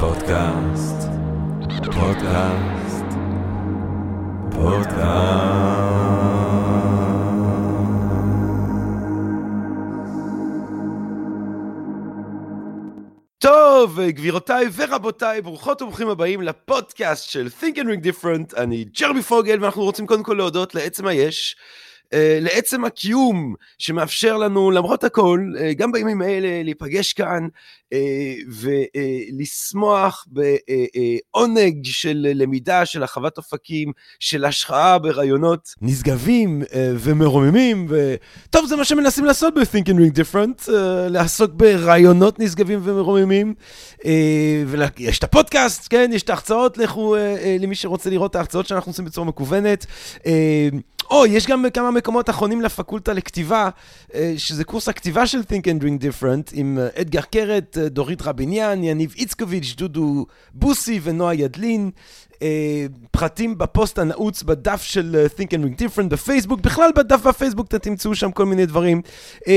[0.00, 1.08] פודקאסט,
[1.84, 3.04] פודקאסט,
[4.50, 5.92] פודקאסט.
[13.38, 19.58] טוב, גבירותיי ורבותיי, ברוכות וברוכים הבאים לפודקאסט של Think and Ring Different, אני ג'רמי פוגל,
[19.62, 21.56] ואנחנו רוצים קודם כל להודות לעצם היש.
[22.12, 27.48] אה, לעצם הקיום שמאפשר לנו למרות הכל אה, גם בימים האלה להיפגש כאן
[28.48, 38.84] ולשמוח בעונג של למידה של הרחבת אופקים של השחאה ברעיונות נשגבים ומרוממים וטוב זה מה
[38.84, 40.70] שמנסים לעשות ב-Think and Ring Different
[41.08, 43.54] לעסוק ברעיונות נשגבים ומרוממים
[44.66, 47.16] ויש את הפודקאסט כן יש את ההרצאות לכו
[47.60, 49.86] למי שרוצה לראות את ההרצאות שאנחנו עושים בצורה מקוונת.
[51.12, 53.68] או, יש גם כמה מקומות אחרונים לפקולטה לכתיבה,
[54.14, 58.22] אה, שזה קורס הכתיבה של Think and Drink Different, עם אה, אדגר קרת, אה, דורית
[58.22, 61.90] רביניאן, יניב איצקוביץ', דודו בוסי ונועה ידלין.
[63.10, 68.14] פרטים בפוסט הנעוץ בדף של Think and Drink Different בפייסבוק, בכלל בדף בפייסבוק אתם תמצאו
[68.14, 69.02] שם כל מיני דברים.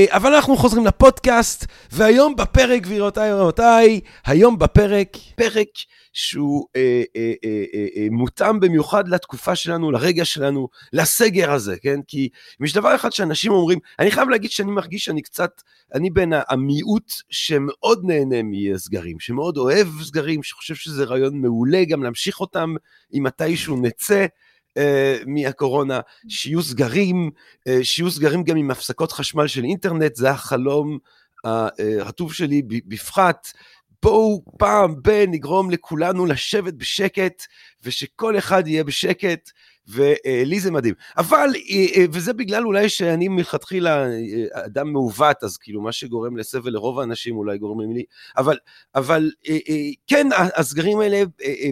[0.08, 5.68] אבל אנחנו חוזרים לפודקאסט, והיום בפרק, גבירותיי ורבותיי, היום בפרק, פרק
[6.16, 12.00] שהוא אה, אה, אה, אה, אה, מותאם במיוחד לתקופה שלנו, לרגע שלנו, לסגר הזה, כן?
[12.08, 12.28] כי
[12.60, 15.62] אם יש דבר אחד שאנשים אומרים, אני חייב להגיד שאני מרגיש שאני קצת,
[15.94, 22.40] אני בין המיעוט שמאוד נהנה מסגרים, שמאוד אוהב סגרים, שחושב שזה רעיון מעולה גם להמשיך
[22.40, 22.74] אותם
[23.14, 24.26] אם מתישהו נצא.
[24.78, 24.78] Uh,
[25.26, 27.30] מהקורונה, שיהיו סגרים,
[27.68, 30.98] uh, שיהיו סגרים גם עם הפסקות חשמל של אינטרנט, זה החלום
[31.46, 33.48] הרטוב שלי בפחת,
[34.02, 37.42] בואו פעם ב- נגרום לכולנו לשבת בשקט,
[37.82, 39.50] ושכל אחד יהיה בשקט,
[39.88, 40.94] ולי זה מדהים.
[41.18, 46.36] אבל, אה, אה, וזה בגלל אולי שאני מלכתחילה אה, אדם מעוות, אז כאילו מה שגורם
[46.36, 48.04] לסבל לרוב האנשים אולי גורמים לי,
[48.36, 48.58] אבל,
[48.94, 49.30] אבל
[50.06, 51.22] כן, הסגרים האלה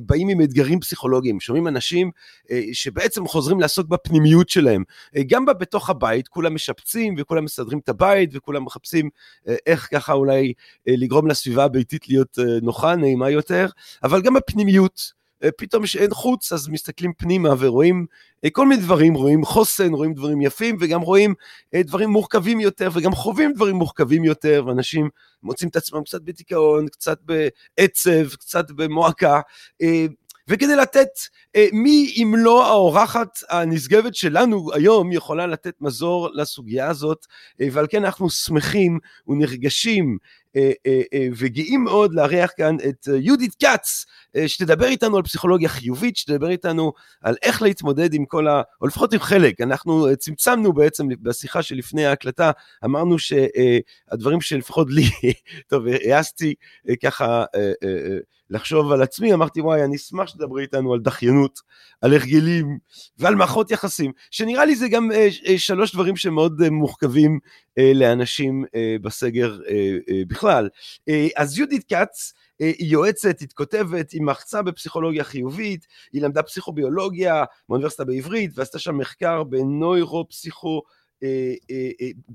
[0.07, 2.11] באים עם אתגרים פסיכולוגיים, שומעים אנשים
[2.73, 4.85] שבעצם חוזרים לעסוק בפנימיות שלהם.
[5.27, 9.11] גם בתוך הבית, כולם משפצים וכולם מסדרים את הבית וכולם מחפשים
[9.67, 10.53] איך ככה אולי
[10.87, 13.67] לגרום לסביבה הביתית להיות נוחה, נעימה יותר,
[14.05, 15.24] אבל גם בפנימיות.
[15.45, 18.07] אה, פתאום שאין חוץ אז מסתכלים פנימה ורואים
[18.45, 21.35] אה, כל מיני דברים, רואים חוסן, רואים דברים יפים וגם רואים
[21.75, 25.09] אה, דברים מורכבים יותר וגם חווים דברים מורכבים יותר ואנשים
[25.43, 29.41] מוצאים את עצמם קצת בדיכאון, קצת בעצב, קצת במועקה
[30.49, 31.09] וכדי לתת,
[31.73, 37.27] מי אם לא האורחת הנשגבת שלנו היום יכולה לתת מזור לסוגיה הזאת,
[37.73, 40.19] ועל כן אנחנו שמחים ונרגשים
[41.37, 44.07] וגאים מאוד לארח כאן את יהודית כץ,
[44.47, 48.63] שתדבר איתנו על פסיכולוגיה חיובית, שתדבר איתנו על איך להתמודד עם כל ה...
[48.81, 49.61] או לפחות עם חלק.
[49.61, 52.51] אנחנו צמצמנו בעצם בשיחה שלפני ההקלטה,
[52.85, 55.05] אמרנו שהדברים שלפחות לי,
[55.71, 56.55] טוב, העזתי
[57.03, 57.45] ככה
[58.51, 61.61] לחשוב על עצמי, אמרתי וואי, אני אשמח שתדברי איתנו על דחיינות,
[62.01, 62.79] על הרגלים
[63.19, 65.11] ועל מערכות יחסים, שנראה לי זה גם
[65.57, 67.39] שלוש דברים שמאוד מורכבים
[67.95, 68.65] לאנשים
[69.03, 69.59] בסגר
[70.29, 70.69] בכלל.
[71.09, 76.43] אה, אז יהודית כץ, אה, היא יועצת, היא כותבת, היא מחצה בפסיכולוגיה חיובית, היא למדה
[76.43, 80.83] פסיכוביולוגיה באוניברסיטה בעברית ועשתה שם מחקר בנוירו-פסיכו...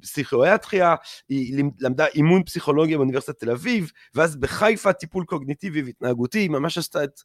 [0.01, 0.95] פסיכואטריה,
[1.29, 7.03] היא למדה אימון פסיכולוגיה באוניברסיטת תל אביב, ואז בחיפה טיפול קוגניטיבי והתנהגותי, היא ממש עשתה
[7.03, 7.21] את,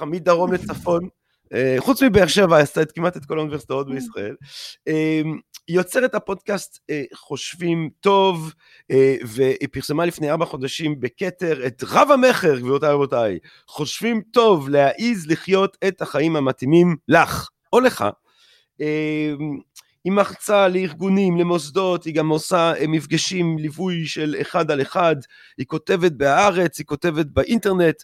[0.00, 1.08] מדרום לצפון, אה,
[1.78, 3.90] חוץ מבאר שבע, עשתה את כמעט את כל האוניברסיטאות mm.
[3.90, 4.34] בישראל.
[5.66, 6.78] היא יוצרת הפודקאסט
[7.14, 8.52] חושבים טוב,
[9.26, 13.38] והיא פרסמה לפני ארבע חודשים בכתר את רב המכר, גבירותיי ורבותיי,
[13.68, 18.04] חושבים טוב להעיז לחיות את החיים המתאימים לך או לך.
[20.04, 25.16] היא מחצה לארגונים, למוסדות, היא גם עושה מפגשים, ליווי של אחד על אחד,
[25.58, 28.02] היא כותבת בהארץ, היא כותבת באינטרנט,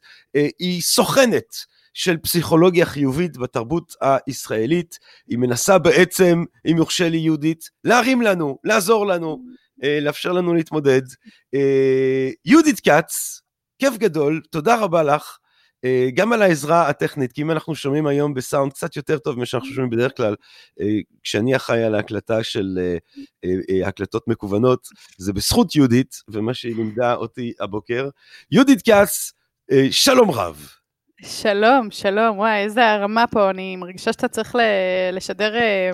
[0.58, 1.73] היא סוכנת.
[1.94, 3.94] של פסיכולוגיה חיובית בתרבות
[4.26, 4.98] הישראלית.
[5.28, 9.44] היא מנסה בעצם, אם יורשה לי יהודית, להרים לנו, לעזור לנו,
[9.84, 11.02] אה, לאפשר לנו להתמודד.
[11.54, 13.40] אה, יהודית כץ,
[13.78, 15.38] כיף גדול, תודה רבה לך.
[15.84, 19.46] אה, גם על העזרה הטכנית, כי אם אנחנו שומעים היום בסאונד קצת יותר טוב ממה
[19.46, 20.34] שאנחנו שומעים בדרך כלל,
[21.22, 22.78] כשאני אחראי על ההקלטה של
[23.84, 24.88] הקלטות מקוונות,
[25.18, 28.08] זה בזכות יהודית, ומה שהיא לימדה אותי הבוקר.
[28.50, 29.32] יהודית כץ,
[29.90, 30.68] שלום רב.
[31.22, 34.56] שלום, שלום, וואי, איזה הרמה פה, אני מרגישה שאתה צריך
[35.12, 35.90] לשדר אה,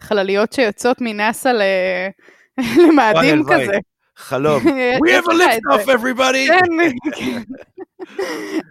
[0.00, 1.48] חלליות שיוצאות מנאסא
[2.82, 3.78] למאדים כזה.
[4.16, 4.62] חלום.
[5.04, 6.46] We have a lift off everybody!
[6.48, 7.42] כן,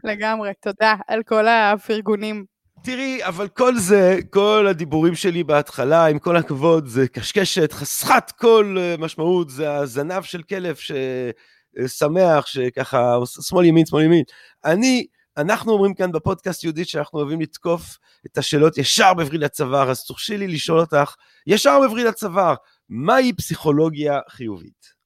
[0.09, 2.45] לגמרי, תודה על כל הפרגונים.
[2.83, 8.75] תראי, אבל כל זה, כל הדיבורים שלי בהתחלה, עם כל הכבוד, זה קשקשת, חסכת כל
[8.79, 10.91] אה, משמעות, זה הזנב של כלב ש...
[10.91, 14.23] אה, שככה, שמאל ימין, שמאל ימין.
[14.65, 15.05] אני,
[15.39, 20.37] אנחנו אומרים כאן בפודקאסט יהודית שאנחנו אוהבים לתקוף את השאלות ישר בווריד הצוואר, אז תורשי
[20.37, 21.15] לי לשאול אותך,
[21.47, 22.55] ישר בווריד הצוואר,
[22.89, 24.98] מהי פסיכולוגיה חיובית?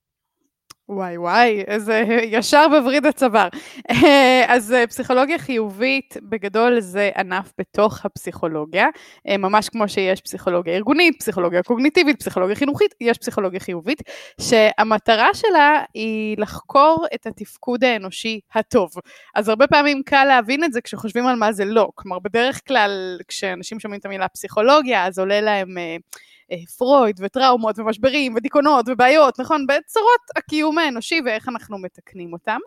[0.89, 2.03] וואי וואי, איזה
[2.35, 3.47] ישר בווריד הצוואר.
[4.47, 8.87] אז אה, פסיכולוגיה חיובית, בגדול זה ענף בתוך הפסיכולוגיה,
[9.27, 14.01] אה, ממש כמו שיש פסיכולוגיה ארגונית, פסיכולוגיה קוגניטיבית, פסיכולוגיה חינוכית, יש פסיכולוגיה חיובית,
[14.41, 18.91] שהמטרה שלה היא לחקור את התפקוד האנושי הטוב.
[19.35, 21.89] אז הרבה פעמים קל להבין את זה כשחושבים על מה זה לא.
[21.95, 25.77] כלומר, בדרך כלל כשאנשים שומעים את המילה פסיכולוגיה, אז עולה להם...
[26.51, 29.67] אה, פרויד וטראומות ומשברים ודיכאונות ובעיות, נכון?
[29.67, 32.59] בצרות הקיום האנושי ואיך אנחנו מתקנים אותם.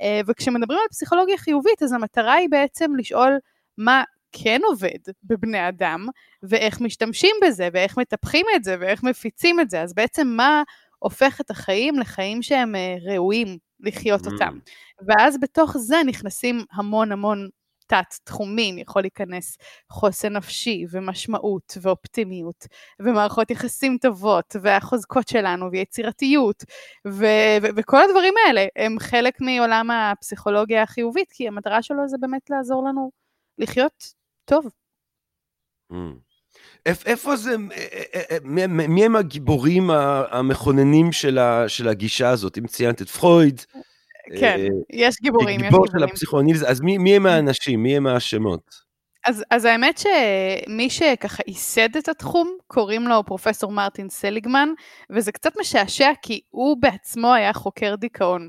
[0.00, 3.38] אה, וכשמדברים על פסיכולוגיה חיובית, אז המטרה היא בעצם לשאול
[3.78, 6.06] מה כן עובד בבני אדם,
[6.42, 9.82] ואיך משתמשים בזה, ואיך מטפחים את זה, ואיך מפיצים את זה.
[9.82, 10.62] אז בעצם מה
[10.98, 14.58] הופך את החיים לחיים שהם אה, ראויים לחיות אותם.
[14.58, 15.02] Mm.
[15.06, 17.48] ואז בתוך זה נכנסים המון המון
[17.88, 19.56] תת-תחומים, יכול להיכנס
[19.90, 22.66] חוסן נפשי ומשמעות ואופטימיות
[23.00, 26.64] ומערכות יחסים טובות והחוזקות שלנו ויצירתיות
[27.06, 32.50] ו- ו- וכל הדברים האלה הם חלק מעולם הפסיכולוגיה החיובית, כי המטרה שלו זה באמת
[32.50, 33.10] לעזור לנו
[33.58, 34.14] לחיות
[34.44, 34.66] טוב.
[35.92, 35.96] Mm.
[36.86, 38.38] איפה זה, אה, אה, אה,
[38.88, 39.90] מי הם הגיבורים
[40.30, 41.12] המכוננים
[41.68, 42.58] של הגישה הזאת?
[42.58, 43.62] אם ציינת את פרויד,
[44.40, 47.82] כן, יש גיבורים, יש גיבור של הפסיכואנליזה, אז מי, מי הם האנשים?
[47.82, 48.88] מי הם השמות?
[49.26, 54.68] אז, אז האמת שמי שככה ייסד את התחום, קוראים לו פרופסור מרטין סליגמן,
[55.10, 58.48] וזה קצת משעשע כי הוא בעצמו היה חוקר דיכאון.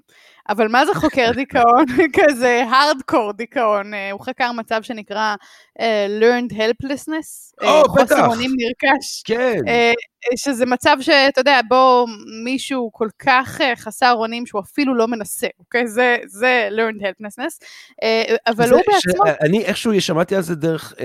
[0.50, 1.86] אבל מה זה חוקר דיכאון?
[2.18, 3.94] כזה הארדקור דיכאון.
[3.94, 5.36] אה, הוא חקר מצב שנקרא
[5.80, 5.82] uh,
[6.22, 7.54] learned helplessness.
[7.62, 8.02] או, oh, בטח.
[8.02, 9.24] חוסר אונים נרכש.
[9.26, 9.60] כן.
[9.66, 12.06] Uh, שזה מצב שאתה יודע, בו
[12.44, 15.88] מישהו כל כך uh, חסר אונים שהוא אפילו לא מנסה, אוקיי?
[15.88, 17.64] זה, זה learned helplessness.
[18.04, 19.24] Uh, אבל זה, הוא בעצמו...
[19.28, 19.30] ש...
[19.42, 21.02] אני איכשהו שמעתי על זה דרך uh,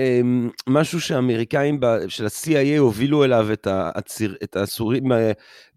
[0.67, 5.15] משהו שהאמריקאים של ה-CIA הובילו אליו את, העציר, את האסורים uh,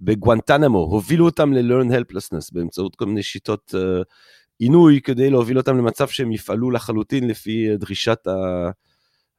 [0.00, 3.48] בגואנטנמו, הובילו אותם ל-learned helplessness באמצעות כל מיני שיטות.
[3.49, 4.05] לעשות uh,
[4.59, 8.19] עינוי כדי להוביל אותם למצב שהם יפעלו לחלוטין לפי דרישת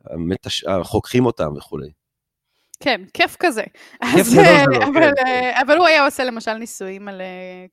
[0.05, 0.63] המתש...
[0.63, 1.89] החוקרים אותם וכולי.
[2.79, 3.63] כן, כיף כזה.
[4.13, 5.27] כיף אז, אה, אבל, אבל, כן.
[5.27, 7.21] אה, אבל הוא היה עושה למשל ניסויים על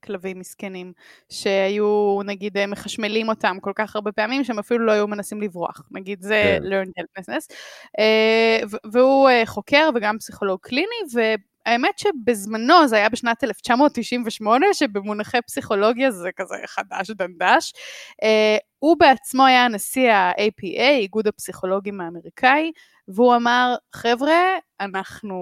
[0.05, 0.93] כלבים מסכנים,
[1.29, 5.83] שהיו נגיד מחשמלים אותם כל כך הרבה פעמים, שהם אפילו לא היו מנסים לברוח.
[5.91, 6.67] נגיד זה כן.
[6.67, 7.55] learned helplessness.
[8.93, 11.07] והוא חוקר וגם פסיכולוג קליני,
[11.67, 17.73] האמת שבזמנו, זה היה בשנת 1998, שבמונחי פסיכולוגיה זה כזה חדש דנדש.
[18.25, 18.27] Uh,
[18.79, 22.73] הוא בעצמו היה נשיא ה-APA, איגוד הפסיכולוגים האמריקאי,
[23.09, 24.43] והוא אמר, חבר'ה,
[24.81, 25.39] אנחנו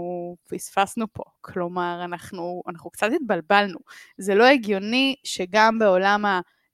[0.49, 1.23] פספסנו פה.
[1.41, 3.79] כלומר, אנחנו, אנחנו קצת התבלבלנו.
[4.19, 6.25] זה לא הגיוני שגם בעולם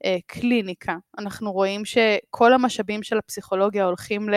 [0.04, 4.34] הקליניקה אנחנו רואים שכל המשאבים של הפסיכולוגיה הולכים ל...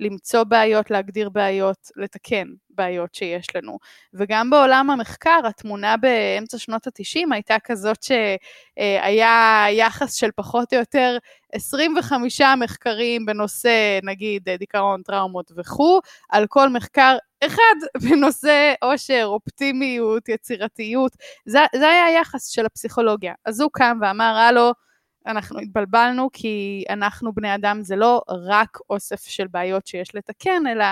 [0.00, 3.78] למצוא בעיות, להגדיר בעיות, לתקן בעיות שיש לנו.
[4.14, 11.16] וגם בעולם המחקר, התמונה באמצע שנות ה-90 הייתה כזאת שהיה יחס של פחות או יותר
[11.52, 16.00] 25 מחקרים בנושא, נגיד, דיכאון, טראומות וכו',
[16.30, 17.74] על כל מחקר אחד
[18.10, 21.12] בנושא עושר, אופטימיות, יצירתיות.
[21.46, 23.34] זה, זה היה היחס של הפסיכולוגיה.
[23.44, 24.72] אז הוא קם ואמר, הלו,
[25.26, 30.84] אנחנו התבלבלנו כי אנחנו בני אדם זה לא רק אוסף של בעיות שיש לתקן, אלא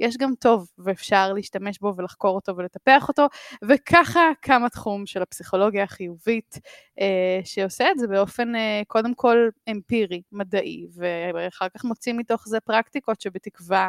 [0.00, 3.26] יש גם טוב ואפשר להשתמש בו ולחקור אותו ולטפח אותו,
[3.68, 6.58] וככה קם התחום של הפסיכולוגיה החיובית,
[7.00, 10.86] אה, שעושה את זה באופן אה, קודם כל אמפירי, מדעי,
[11.34, 13.88] ואחר כך מוצאים מתוך זה פרקטיקות שבתקווה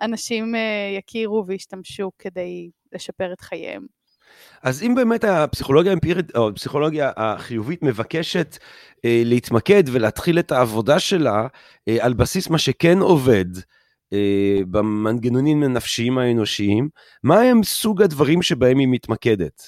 [0.00, 3.86] אנשים אה, יכירו וישתמשו כדי לשפר את חייהם.
[4.62, 8.58] אז אם באמת הפסיכולוגיה האמפירית, או הפסיכולוגיה החיובית מבקשת
[9.04, 11.46] אה, להתמקד ולהתחיל את העבודה שלה
[11.88, 13.44] אה, על בסיס מה שכן עובד
[14.12, 16.88] אה, במנגנונים הנפשיים האנושיים,
[17.22, 19.62] מה הם סוג הדברים שבהם היא מתמקדת?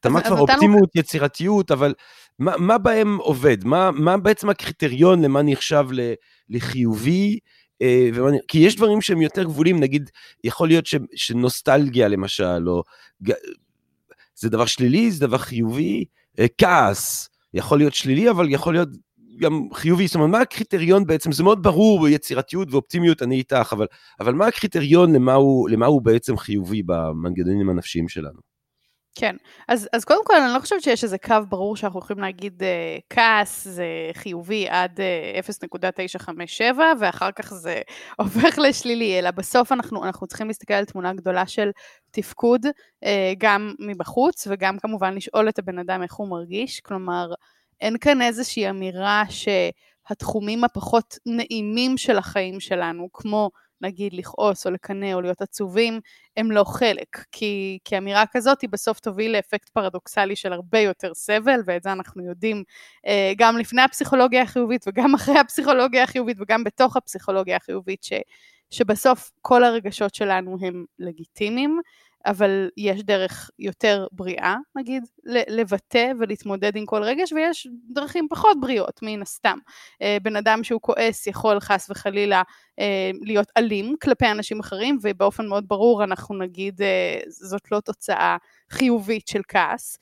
[0.00, 1.00] אתה אמרת כבר אופטימיות, לא...
[1.00, 1.94] יצירתיות, אבל
[2.38, 3.64] מה, מה בהם עובד?
[3.64, 5.86] מה, מה בעצם הקריטריון למה נחשב
[6.48, 7.38] לחיובי?
[7.82, 8.08] אה,
[8.48, 10.10] כי יש דברים שהם יותר גבולים, נגיד,
[10.44, 12.82] יכול להיות ש, שנוסטלגיה למשל, או
[14.34, 16.04] זה דבר שלילי, זה דבר חיובי,
[16.38, 18.88] אה, כעס יכול להיות שלילי, אבל יכול להיות
[19.40, 23.86] גם חיובי, זאת אומרת, מה הקריטריון בעצם, זה מאוד ברור, יצירתיות ואופטימיות, אני איתך, אבל,
[24.20, 28.57] אבל מה הקריטריון למה הוא, למה הוא בעצם חיובי במנגנונים הנפשיים שלנו?
[29.20, 29.36] כן,
[29.68, 32.98] אז, אז קודם כל אני לא חושבת שיש איזה קו ברור שאנחנו יכולים להגיד אה,
[33.10, 37.80] כעס זה חיובי עד אה, 0.957 ואחר כך זה
[38.20, 41.70] הופך לשלילי, אלא בסוף אנחנו, אנחנו צריכים להסתכל על תמונה גדולה של
[42.10, 42.66] תפקוד
[43.04, 47.28] אה, גם מבחוץ וגם כמובן לשאול את הבן אדם איך הוא מרגיש, כלומר
[47.80, 55.12] אין כאן איזושהי אמירה שהתחומים הפחות נעימים של החיים שלנו, כמו נגיד לכעוס או לקנא
[55.14, 56.00] או להיות עצובים,
[56.36, 57.24] הם לא חלק.
[57.32, 61.92] כי, כי אמירה כזאת היא בסוף תוביל לאפקט פרדוקסלי של הרבה יותר סבל, ואת זה
[61.92, 62.64] אנחנו יודעים
[63.06, 68.12] אה, גם לפני הפסיכולוגיה החיובית וגם אחרי הפסיכולוגיה החיובית וגם בתוך הפסיכולוגיה החיובית, ש,
[68.70, 71.80] שבסוף כל הרגשות שלנו הם לגיטימיים.
[72.26, 79.00] אבל יש דרך יותר בריאה, נגיד, לבטא ולהתמודד עם כל רגש, ויש דרכים פחות בריאות,
[79.02, 79.58] מן הסתם.
[80.02, 82.42] אה, בן אדם שהוא כועס יכול חס וחלילה
[82.78, 88.36] אה, להיות אלים כלפי אנשים אחרים, ובאופן מאוד ברור אנחנו נגיד, אה, זאת לא תוצאה
[88.70, 89.98] חיובית של כעס,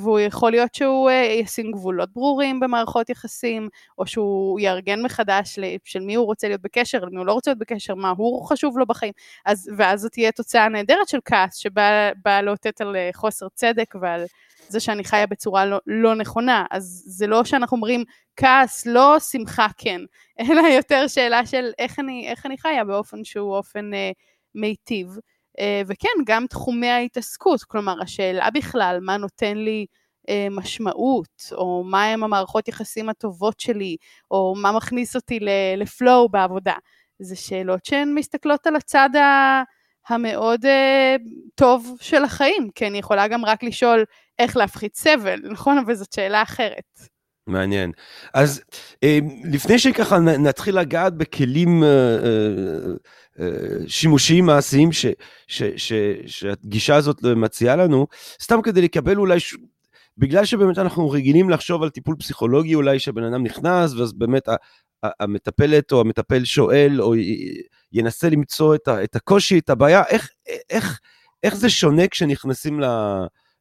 [0.00, 3.68] והוא יכול להיות שהוא ישים גבולות ברורים במערכות יחסים,
[3.98, 7.58] או שהוא יארגן מחדש של מי הוא רוצה להיות בקשר, למי הוא לא רוצה להיות
[7.58, 9.12] בקשר, מה הוא חשוב לו בחיים,
[9.46, 14.24] אז, ואז זאת תהיה תוצאה נהדרת של כעס, שבאה לאותת על חוסר צדק ועל
[14.68, 18.04] זה שאני חיה בצורה לא, לא נכונה, אז זה לא שאנחנו אומרים
[18.36, 20.00] כעס לא, שמחה כן,
[20.40, 24.10] אלא יותר שאלה של איך אני, איך אני חיה באופן שהוא אופן אה,
[24.54, 25.08] מיטיב.
[25.58, 29.86] אה, וכן, גם תחומי ההתעסקות, כלומר השאלה בכלל מה נותן לי
[30.28, 33.96] אה, משמעות, או מה הם המערכות יחסים הטובות שלי,
[34.30, 35.38] או מה מכניס אותי
[35.76, 36.74] לפלואו בעבודה.
[37.18, 39.10] זה שאלות שהן מסתכלות על הצד.
[40.08, 41.22] המאוד uh,
[41.54, 44.04] טוב של החיים, כי אני יכולה גם רק לשאול
[44.38, 45.78] איך להפחית סבל, נכון?
[45.78, 47.00] אבל זאת שאלה אחרת.
[47.46, 47.92] מעניין.
[48.34, 48.62] אז
[49.04, 51.82] אה, לפני שככה נתחיל לגעת בכלים
[53.40, 53.46] אה,
[53.86, 55.06] שימושיים מעשיים ש,
[55.46, 55.92] ש, ש,
[56.26, 58.06] שהגישה הזאת מציעה לנו,
[58.42, 59.54] סתם כדי לקבל אולי, ש...
[60.18, 64.48] בגלל שבאמת אנחנו רגילים לחשוב על טיפול פסיכולוגי אולי שבן אדם נכנס, ואז באמת
[65.02, 67.14] המטפלת או המטפל שואל או
[67.92, 70.28] ינסה למצוא את, ה, את הקושי, את הבעיה, איך,
[70.70, 71.00] איך,
[71.42, 72.86] איך זה שונה כשנכנסים ל,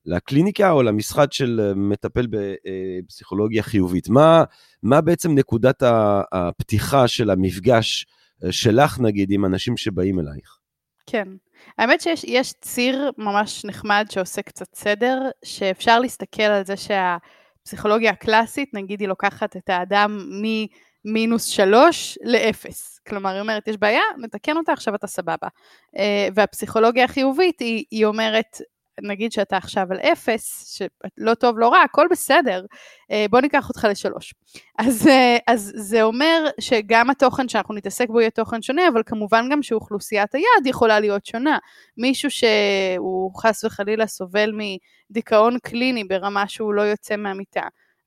[0.05, 4.09] לקליניקה או למשרד של מטפל בפסיכולוגיה חיובית?
[4.09, 4.43] מה,
[4.83, 5.83] מה בעצם נקודת
[6.31, 8.05] הפתיחה של המפגש
[8.49, 10.57] שלך נגיד עם אנשים שבאים אלייך?
[11.05, 11.27] כן.
[11.77, 18.99] האמת שיש ציר ממש נחמד שעושה קצת סדר, שאפשר להסתכל על זה שהפסיכולוגיה הקלאסית, נגיד
[18.99, 20.65] היא לוקחת את האדם מ...
[21.05, 22.99] מינוס שלוש לאפס.
[23.07, 25.47] כלומר, היא אומרת, יש בעיה, נתקן אותה, עכשיו אתה סבבה.
[25.97, 28.57] אה, והפסיכולוגיה החיובית, היא, היא אומרת,
[29.01, 32.65] נגיד שאתה עכשיו על אפס, שלא טוב, לא רע, הכל בסדר,
[33.11, 34.33] אה, בוא ניקח אותך לשלוש.
[34.79, 39.49] אז, אה, אז זה אומר שגם התוכן שאנחנו נתעסק בו יהיה תוכן שונה, אבל כמובן
[39.51, 41.57] גם שאוכלוסיית היעד יכולה להיות שונה.
[41.97, 44.51] מישהו שהוא חס וחלילה סובל
[45.09, 47.63] מדיכאון קליני ברמה שהוא לא יוצא מהמיטה.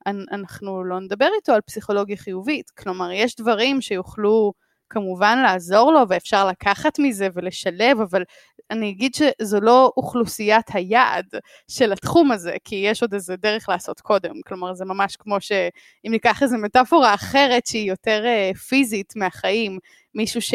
[0.06, 2.70] אנחנו לא נדבר איתו על פסיכולוגיה חיובית.
[2.70, 4.52] כלומר, יש דברים שיוכלו
[4.90, 8.22] כמובן לעזור לו ואפשר לקחת מזה ולשלב, אבל
[8.70, 11.26] אני אגיד שזו לא אוכלוסיית היעד
[11.68, 14.34] של התחום הזה, כי יש עוד איזה דרך לעשות קודם.
[14.46, 19.78] כלומר, זה ממש כמו שאם ניקח איזו מטאפורה אחרת שהיא יותר uh, פיזית מהחיים,
[20.14, 20.54] מישהו ש...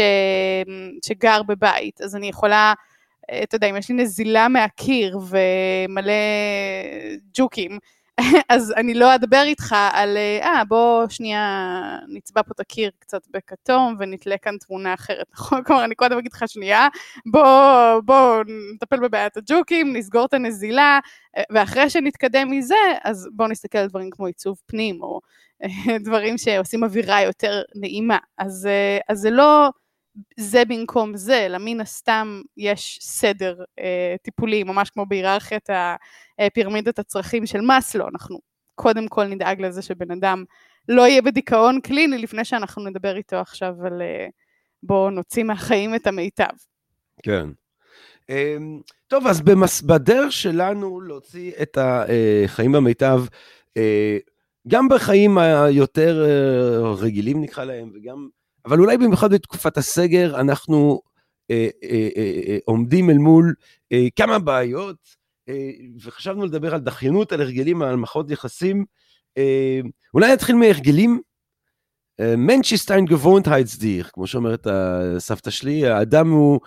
[1.05, 2.73] שגר בבית, אז אני יכולה...
[3.31, 6.13] אה, אתה יודע, אם יש לי נזילה מהקיר ומלא
[7.33, 7.79] ג'וקים,
[8.49, 13.95] אז אני לא אדבר איתך על, אה, בוא שנייה נצבע פה את הקיר קצת בכתום
[13.99, 15.63] ונתלה כאן תמונה אחרת, נכון?
[15.63, 16.87] כלומר, אני קודם אגיד לך שנייה,
[17.25, 18.43] בוא, בוא
[18.75, 20.99] נטפל בבעיית הג'וקים, נסגור את הנזילה,
[21.51, 25.19] ואחרי שנתקדם מזה, אז בוא נסתכל על דברים כמו עיצוב פנים, או
[26.05, 28.17] דברים שעושים אווירה יותר נעימה.
[28.37, 28.67] אז,
[29.09, 29.69] אז זה לא...
[30.37, 35.69] זה במקום זה, אלא מן הסתם יש סדר אה, טיפולי, ממש כמו בהיררכיית
[36.53, 38.39] פירמידת הצרכים של מאסלו, אנחנו
[38.75, 40.43] קודם כל נדאג לזה שבן אדם
[40.89, 44.27] לא יהיה בדיכאון קליני לפני שאנחנו נדבר איתו עכשיו על אה,
[44.83, 46.53] בואו נוציא מהחיים את המיטב.
[47.23, 47.49] כן.
[48.29, 48.57] אה,
[49.07, 49.81] טוב, אז במס...
[49.81, 53.21] בדרך שלנו להוציא את החיים במיטב,
[53.77, 54.17] אה,
[54.67, 58.29] גם בחיים היותר אה, רגילים נקרא להם, וגם
[58.65, 61.01] אבל אולי במיוחד בתקופת הסגר אנחנו
[61.51, 63.53] אה, אה, אה, עומדים אל מול
[64.15, 65.19] כמה בעיות,
[66.03, 68.85] וחשבנו לדבר על דחיינות, על הרגלים, על מערכות יחסים.
[70.13, 71.21] אולי נתחיל מהרגלים?
[72.21, 76.59] מנצ'סטיין גבונטהייטסדיר, כמו שאומרת הסבתא שלי, האדם הוא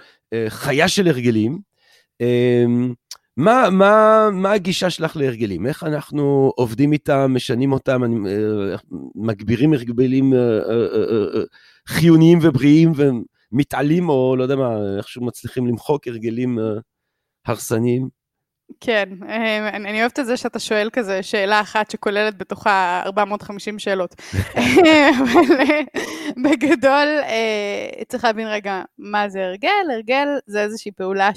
[0.49, 1.59] חיה של הרגלים.
[3.37, 5.67] מה, מה, מה הגישה שלך להרגלים?
[5.67, 8.25] איך אנחנו עובדים איתם, משנים אותם,
[9.15, 10.33] מגבירים הרגלים
[11.89, 16.59] חיוניים ובריאים ומתעלים, או לא יודע מה, איכשהו מצליחים למחוק הרגלים
[17.47, 18.23] הרסניים?
[18.81, 23.79] כן, אה, אני, אני אוהבת את זה שאתה שואל כזה שאלה אחת שכוללת בתוכה 450
[23.79, 24.15] שאלות.
[25.19, 25.81] אבל אה,
[26.45, 29.91] בגדול, אה, צריך להבין רגע מה זה הרגל.
[29.93, 31.31] הרגל זה איזושהי פעולה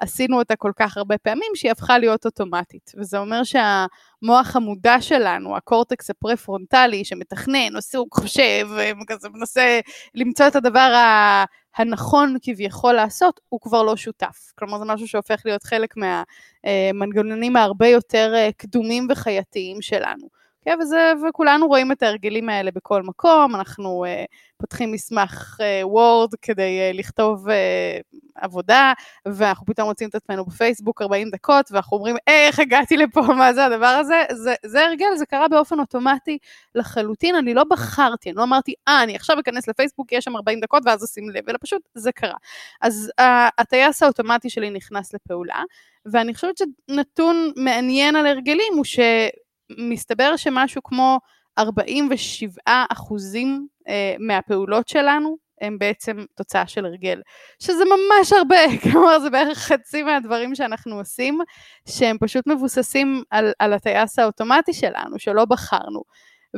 [0.00, 2.92] שעשינו אותה כל כך הרבה פעמים שהיא הפכה להיות אוטומטית.
[2.96, 8.68] וזה אומר שהמוח המודע שלנו, הקורטקס הפרה-פרונטלי שמתכנן, עסוק, חושב,
[9.08, 9.80] כזה מנסה
[10.14, 10.94] למצוא את הדבר.
[11.76, 14.52] הנכון כביכול לעשות, הוא כבר לא שותף.
[14.58, 20.43] כלומר, זה משהו שהופך להיות חלק מהמנגנונים ההרבה יותר אה, קדומים וחייתיים שלנו.
[20.64, 26.36] כן, וזה, וכולנו רואים את ההרגלים האלה בכל מקום, אנחנו uh, פותחים מסמך וורד uh,
[26.42, 27.52] כדי uh, לכתוב uh,
[28.34, 28.92] עבודה,
[29.28, 33.64] ואנחנו פתאום מוצאים את עצמנו בפייסבוק 40 דקות, ואנחנו אומרים, איך הגעתי לפה, מה זה
[33.64, 34.24] הדבר הזה?
[34.32, 36.38] זה, זה הרגל, זה קרה באופן אוטומטי
[36.74, 40.60] לחלוטין, אני לא בחרתי, אני לא אמרתי, אה, אני עכשיו אכנס לפייסבוק, יש שם 40
[40.60, 42.36] דקות, ואז אשים לב, אלא פשוט זה קרה.
[42.80, 43.24] אז uh,
[43.58, 45.62] הטייס האוטומטי שלי נכנס לפעולה,
[46.06, 48.98] ואני חושבת שנתון מעניין על הרגלים הוא ש...
[49.70, 51.18] מסתבר שמשהו כמו
[51.58, 52.60] 47
[52.92, 57.20] אחוזים אה, מהפעולות שלנו הם בעצם תוצאה של הרגל,
[57.58, 61.38] שזה ממש הרבה, כלומר זה בערך חצי מהדברים שאנחנו עושים,
[61.88, 66.02] שהם פשוט מבוססים על, על הטייס האוטומטי שלנו, שלא בחרנו.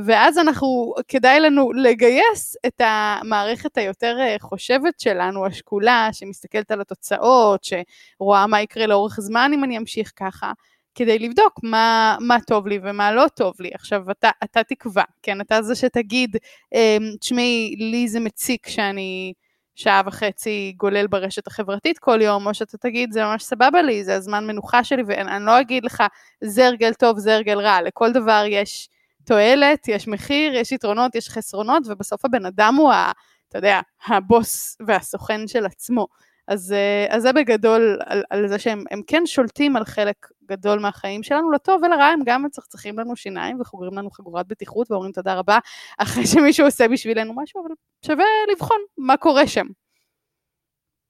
[0.04, 7.64] ואז אנחנו, כדאי לנו לגייס את המערכת היותר אה, חושבת שלנו, השקולה, שמסתכלת על התוצאות,
[7.64, 10.52] שרואה מה יקרה לאורך זמן אם אני אמשיך ככה,
[10.96, 13.70] כדי לבדוק מה, מה טוב לי ומה לא טוב לי.
[13.74, 15.40] עכשיו, אתה, אתה תקבע, כן?
[15.40, 16.36] אתה זה שתגיד,
[16.74, 19.32] אמ, תשמעי, לי זה מציק שאני
[19.74, 24.14] שעה וחצי גולל ברשת החברתית כל יום, או שאתה תגיד, זה ממש סבבה לי, זה
[24.14, 26.02] הזמן מנוחה שלי, ואני לא אגיד לך,
[26.44, 27.82] זה הרגל טוב, זה הרגל רע.
[27.82, 28.88] לכל דבר יש
[29.24, 33.12] תועלת, יש מחיר, יש יתרונות, יש חסרונות, ובסוף הבן אדם הוא, ה,
[33.48, 36.06] אתה יודע, הבוס והסוכן של עצמו.
[36.48, 40.16] אז, אה, אז זה בגדול על, על זה שהם כן שולטים על חלק
[40.48, 45.12] גדול מהחיים שלנו, לטוב ולרע הם גם מצחצחים לנו שיניים וחוגרים לנו חגורת בטיחות ואומרים
[45.12, 45.58] תודה רבה
[45.98, 47.74] אחרי שמישהו עושה בשבילנו משהו, אבל
[48.06, 49.66] שווה לבחון מה קורה שם.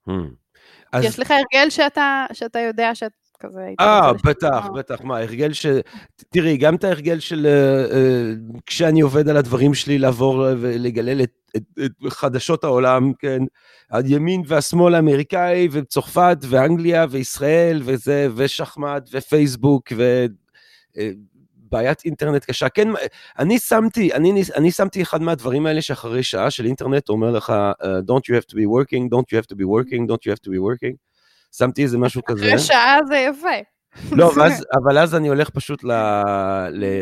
[0.09, 0.12] Hmm.
[0.93, 1.05] אז...
[1.05, 3.71] יש לך הרגל שאתה, שאתה יודע שאת כזה...
[3.81, 5.66] אה, בטח, בטח, מה, הרגל ש...
[6.31, 11.33] תראי, גם את ההרגל של uh, uh, כשאני עובד על הדברים שלי, לעבור ולגלל את,
[11.57, 13.43] את, את חדשות העולם, כן,
[13.90, 20.26] הימין והשמאל האמריקאי, וצרפת, ואנגליה, וישראל, וזה, ושחמט, ופייסבוק, ו...
[21.71, 22.69] בעיית אינטרנט קשה.
[22.69, 22.89] כן,
[23.39, 27.84] אני שמתי, אני, אני שמתי אחד מהדברים האלה שאחרי שעה של אינטרנט אומר לך, uh,
[27.84, 30.43] don't you have to be working, don't you have to be working, don't you have
[30.47, 30.95] to be working.
[31.58, 32.47] שמתי איזה משהו כזה.
[32.47, 33.49] אחרי שעה זה יפה.
[34.12, 34.32] לא,
[34.82, 35.84] אבל אז אני הולך פשוט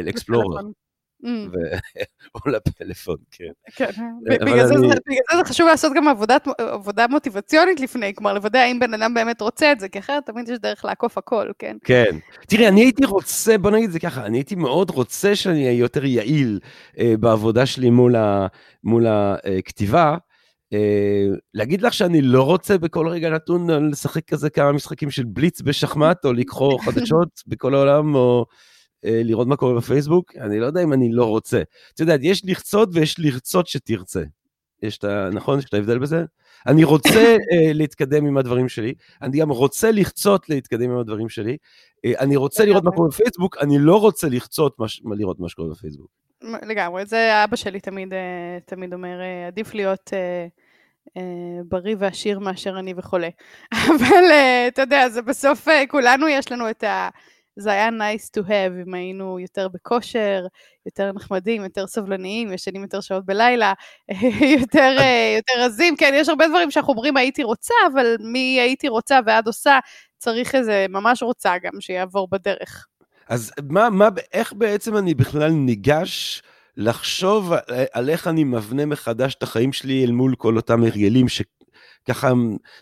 [0.03, 0.61] לאקספלורר.
[1.25, 1.27] Mm.
[2.35, 3.51] או לפלאפון, כן.
[3.77, 3.91] כן,
[4.25, 4.75] בגלל זה
[5.37, 6.09] זה חשוב לעשות גם
[6.59, 10.49] עבודה מוטיבציונית לפני, כלומר לוודא האם בן אדם באמת רוצה את זה, כי אחרת תמיד
[10.49, 11.77] יש דרך לעקוף הכל, כן?
[11.85, 12.19] כן.
[12.49, 15.79] תראי, אני הייתי רוצה, בוא נגיד את זה ככה, אני הייתי מאוד רוצה שאני אהיה
[15.79, 16.61] יותר יעיל
[16.99, 17.91] אה, בעבודה שלי
[18.85, 20.17] מול הכתיבה.
[20.75, 25.61] אה, להגיד לך שאני לא רוצה בכל רגע נתון לשחק כזה כמה משחקים של בליץ
[25.61, 28.47] בשחמט, או לקחוא חדשות בכל העולם, או
[29.05, 31.63] אה, לראות מה קורה בפייסבוק, אני לא יודע אם אני לא רוצה.
[31.95, 34.23] את יודעת, יש לרצות ויש לרצות שתרצה.
[34.83, 35.29] יש את ה...
[35.33, 35.59] נכון?
[35.59, 36.25] יש את ההבדל בזה?
[36.67, 41.57] אני רוצה uh, להתקדם עם הדברים שלי, אני גם רוצה לחצות להתקדם עם הדברים שלי,
[42.07, 45.71] uh, אני רוצה לראות מה קורה בפייסבוק, אני לא רוצה לחצות מה, לראות מה שקורה
[45.71, 46.09] בפייסבוק.
[46.43, 48.13] לגמרי, זה אבא שלי תמיד,
[48.67, 50.47] תמיד אומר, עדיף להיות אה,
[51.65, 53.29] בריא ועשיר מאשר אני וחולה.
[53.89, 57.09] אבל אה, אתה יודע, זה בסוף, אה, כולנו יש לנו את ה...
[57.57, 60.47] זה היה nice to have אם היינו יותר בכושר,
[60.87, 63.73] יותר נחמדים, יותר סבלניים, ישנים יותר שעות בלילה,
[64.61, 64.97] יותר,
[65.37, 65.97] יותר רזים.
[65.97, 69.79] כן, יש הרבה דברים שאנחנו אומרים הייתי רוצה, אבל מי הייתי רוצה ועד עושה,
[70.19, 72.87] צריך איזה ממש רוצה גם שיעבור בדרך.
[73.29, 76.43] אז מה, מה, איך בעצם אני בכלל ניגש
[76.77, 77.53] לחשוב
[77.93, 82.33] על איך אני מבנה מחדש את החיים שלי אל מול כל אותם הרגלים שככה,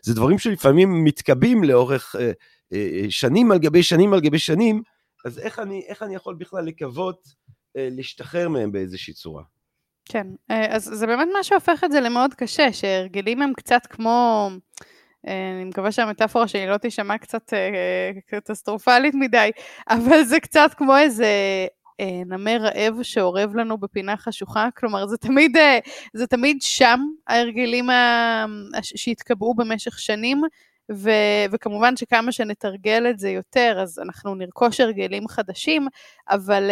[0.02, 2.32] זה דברים שלפעמים מתקבים לאורך אה,
[2.72, 4.82] אה, שנים על גבי שנים על גבי שנים,
[5.24, 7.28] אז איך אני, איך אני יכול בכלל לקוות
[7.76, 9.42] אה, להשתחרר מהם באיזושהי צורה?
[10.04, 14.48] כן, אז זה באמת מה שהופך את זה למאוד קשה, שהרגלים הם קצת כמו...
[15.26, 17.52] אני מקווה שהמטאפורה שלי לא תישמע קצת
[18.26, 19.50] קטסטרופלית מדי,
[19.88, 21.66] אבל זה קצת כמו איזה אה,
[22.26, 25.78] נמר רעב שאורב לנו בפינה חשוכה, כלומר זה תמיד, אה,
[26.14, 27.86] זה תמיד שם ההרגלים
[28.82, 30.42] שהתקבעו במשך שנים,
[30.94, 35.86] ו- וכמובן שכמה שנתרגל את זה יותר, אז אנחנו נרכוש הרגלים חדשים,
[36.30, 36.70] אבל,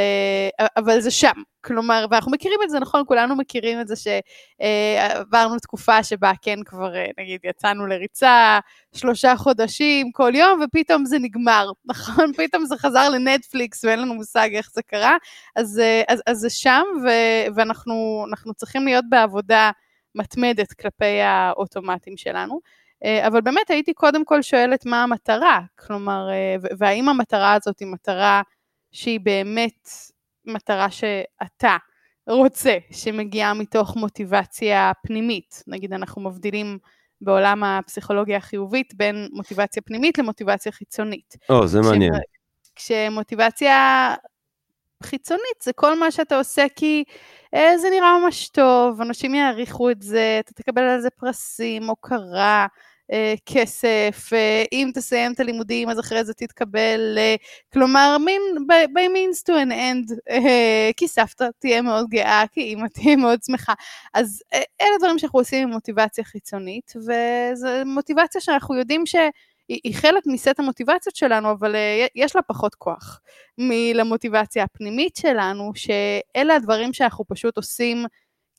[0.60, 1.42] אה, אבל זה שם.
[1.64, 3.02] כלומר, ואנחנו מכירים את זה, נכון?
[3.06, 8.58] כולנו מכירים את זה שעברנו תקופה שבה כן כבר, אה, נגיד, יצאנו לריצה
[8.94, 12.32] שלושה חודשים כל יום, ופתאום זה נגמר, נכון?
[12.36, 15.16] פתאום זה חזר לנטפליקס ואין לנו מושג איך זה קרה,
[15.56, 19.70] אז, אה, אז, אז זה שם, ו- ואנחנו צריכים להיות בעבודה
[20.14, 22.60] מתמדת כלפי האוטומטים שלנו.
[23.04, 27.88] אה, אבל באמת הייתי קודם כל שואלת מה המטרה, כלומר, אה, והאם המטרה הזאת היא
[27.88, 28.42] מטרה
[28.92, 29.88] שהיא באמת
[30.44, 31.76] מטרה שאתה
[32.28, 35.62] רוצה, שמגיעה מתוך מוטיבציה פנימית.
[35.66, 36.78] נגיד אנחנו מבדילים
[37.20, 41.36] בעולם הפסיכולוגיה החיובית בין מוטיבציה פנימית למוטיבציה חיצונית.
[41.50, 42.12] או, זה מעניין.
[42.74, 44.14] כשמוטיבציה
[45.02, 47.04] חיצונית זה כל מה שאתה עושה כי
[47.54, 52.66] אה, זה נראה ממש טוב, אנשים יעריכו את זה, אתה תקבל על זה פרסים, הוקרה,
[53.46, 57.34] כסף, אה, אם תסיים את הלימודים אז אחרי זה תתקבל, אה,
[57.72, 60.34] כלומר, מין, by means to an end,
[60.96, 63.72] כי סבתא תהיה מאוד גאה, כי אימא תהיה מאוד שמחה.
[64.14, 69.14] אז אלה דברים שאנחנו עושים עם מוטיבציה חיצונית, וזו מוטיבציה שאנחנו יודעים ש...
[69.84, 71.76] היא חלק מסט המוטיבציות שלנו, אבל
[72.14, 73.20] יש לה פחות כוח
[73.58, 78.04] מלמוטיבציה הפנימית שלנו, שאלה הדברים שאנחנו פשוט עושים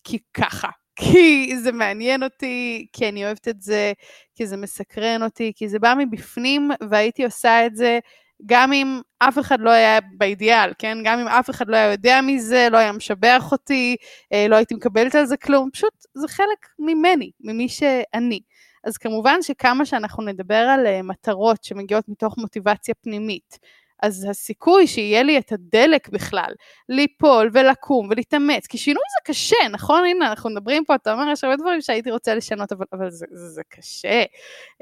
[0.04, 0.68] כי ככה.
[1.02, 3.94] כי זה מעניין אותי, כי אני אוהבת את זה,
[4.36, 8.00] כי זה מסקרן אותי, כי זה בא מבפנים, והייתי עושה את זה
[8.46, 10.98] גם אם אף אחד לא היה באידיאל, כן?
[11.04, 13.96] גם אם אף אחד לא היה יודע מזה, לא היה משבח אותי,
[14.34, 18.40] אה, לא הייתי מקבלת על זה כלום, פשוט זה חלק ממני, ממי שאני.
[18.84, 23.60] אז כמובן שכמה שאנחנו נדבר על אה, מטרות שמגיעות מתוך מוטיבציה פנימית,
[24.02, 26.54] אז הסיכוי שיהיה לי את הדלק בכלל
[26.90, 30.04] ליפול ולקום ולהתאמץ, כי שינוי זה קשה, נכון?
[30.06, 33.26] הנה, אנחנו מדברים פה, אתה אומר, יש הרבה דברים שהייתי רוצה לשנות, אבל, אבל זה,
[33.32, 34.24] זה, זה קשה.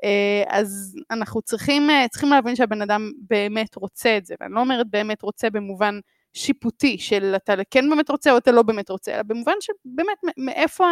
[0.03, 4.59] אה, אז אנחנו צריכים, אה, צריכים להבין שהבן אדם באמת רוצה את זה, ואני לא
[4.59, 5.99] אומרת באמת רוצה במובן
[6.33, 10.17] שיפוטי, של אתה כן באמת רוצה או אתה לא באמת רוצה, אלא במובן של באמת
[10.37, 10.85] מאיפה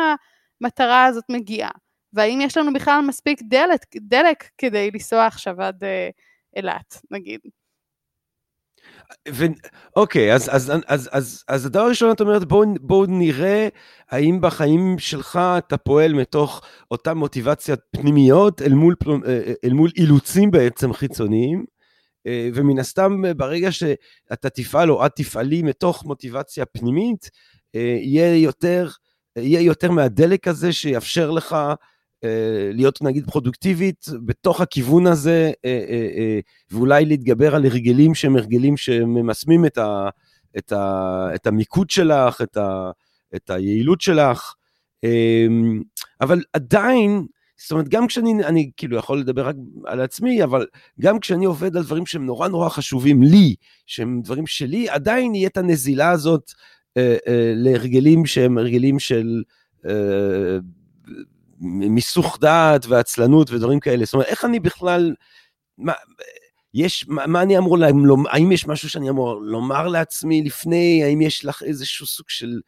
[0.62, 1.72] המטרה הזאת מגיעה.
[2.14, 6.10] והאם יש לנו בכלל מספיק דלק, דלק כדי לנסוע עכשיו עד אה,
[6.56, 7.40] אילת, נגיד.
[9.30, 9.46] ו...
[9.96, 13.68] אוקיי, אז, אז, אז, אז, אז הדבר הראשון את אומרת, בואו בוא נראה
[14.10, 19.92] האם בחיים שלך אתה פועל מתוך אותן מוטיבציות פנימיות אל מול, אה, אה, אל מול
[19.98, 21.66] אילוצים בעצם חיצוניים,
[22.28, 27.30] אה, ומן הסתם ברגע שאתה תפעל או את תפעלי מתוך מוטיבציה פנימית,
[27.74, 28.90] יהיה יותר,
[29.38, 31.56] יהיה יותר מהדלק הזה שיאפשר לך
[32.74, 36.40] להיות נגיד פרודוקטיבית בתוך הכיוון הזה, אה, אה,
[36.72, 40.10] ואולי להתגבר על הרגלים שהם הרגלים שממסמים את, ה,
[40.58, 42.92] את, ה, את המיקוד שלך, את, ה,
[43.36, 44.54] את היעילות שלך,
[46.22, 47.26] אבל עדיין,
[47.58, 50.66] זאת אומרת, גם כשאני, אני כאילו יכול לדבר רק על עצמי, אבל
[51.02, 55.48] גם כשאני עובד על דברים שהם נורא נורא חשובים לי, שהם דברים שלי, עדיין יהיה
[55.48, 56.52] את הנזילה הזאת
[56.98, 59.44] אה, אה, להרגלים שהם הרגלים של
[59.86, 60.58] אה,
[61.60, 64.06] מיסוך דעת ועצלנות ודברים כאלה.
[64.06, 65.14] זאת אומרת, איך אני בכלל,
[65.78, 65.94] מה,
[66.74, 71.22] יש, מה, מה אני אמור, לומר, האם יש משהו שאני אמור לומר לעצמי לפני, האם
[71.22, 72.60] יש לך איזשהו סוג של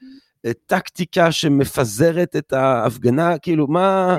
[0.47, 4.17] uh, טקטיקה שמפזרת את ההפגנה, כאילו, מה...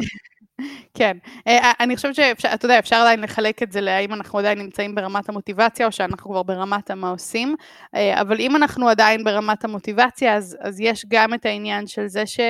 [0.94, 4.58] כן, אה, אני חושבת שאפשר, אתה יודע, אפשר עדיין לחלק את זה להאם אנחנו עדיין
[4.58, 7.56] נמצאים ברמת המוטיבציה או שאנחנו כבר ברמת המה עושים,
[7.94, 12.26] אה, אבל אם אנחנו עדיין ברמת המוטיבציה, אז, אז יש גם את העניין של זה
[12.26, 12.40] ש...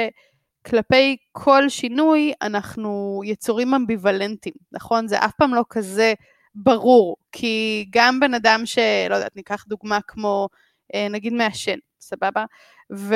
[0.67, 5.09] כלפי כל שינוי אנחנו יצורים אמביוולנטיים, נכון?
[5.09, 6.15] זה אף פעם לא כזה
[6.55, 10.49] ברור, כי גם בן אדם שלא יודעת, ניקח דוגמה כמו
[10.95, 12.45] אה, נגיד מעשן, סבבה?
[12.93, 13.15] ו...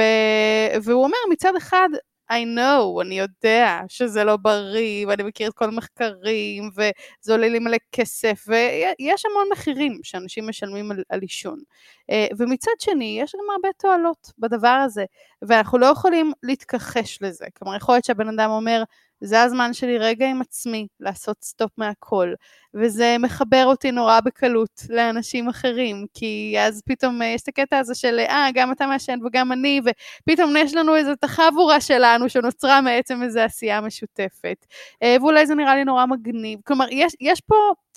[0.82, 1.88] והוא אומר מצד אחד,
[2.32, 7.58] I know, אני יודע שזה לא בריא, ואני מכיר את כל המחקרים, וזה עולה לי
[7.58, 11.58] מלא כסף, ויש המון מחירים שאנשים משלמים על, על עישון.
[12.10, 15.04] אה, ומצד שני, יש גם הרבה תועלות בדבר הזה,
[15.42, 17.46] ואנחנו לא יכולים להתכחש לזה.
[17.58, 18.82] כלומר, יכול להיות שהבן אדם אומר,
[19.24, 22.32] זה הזמן שלי רגע עם עצמי לעשות סטופ מהכל,
[22.74, 27.94] וזה מחבר אותי נורא בקלות לאנשים אחרים, כי אז פתאום אה, יש את הקטע הזה
[27.94, 33.22] של, אה, גם אתה מעשן וגם אני, ופתאום יש לנו איזו תחבורה שלנו שנוצרה מעצם
[33.22, 34.66] איזו עשייה משותפת.
[35.02, 36.60] אה, ואולי זה נראה לי נורא מגניב.
[36.64, 37.56] כלומר, יש, יש פה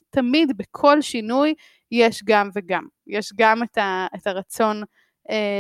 [0.10, 1.54] תמיד, בכל שינוי,
[1.92, 2.84] יש גם וגם.
[3.08, 4.84] יש גם את, ה, את הרצון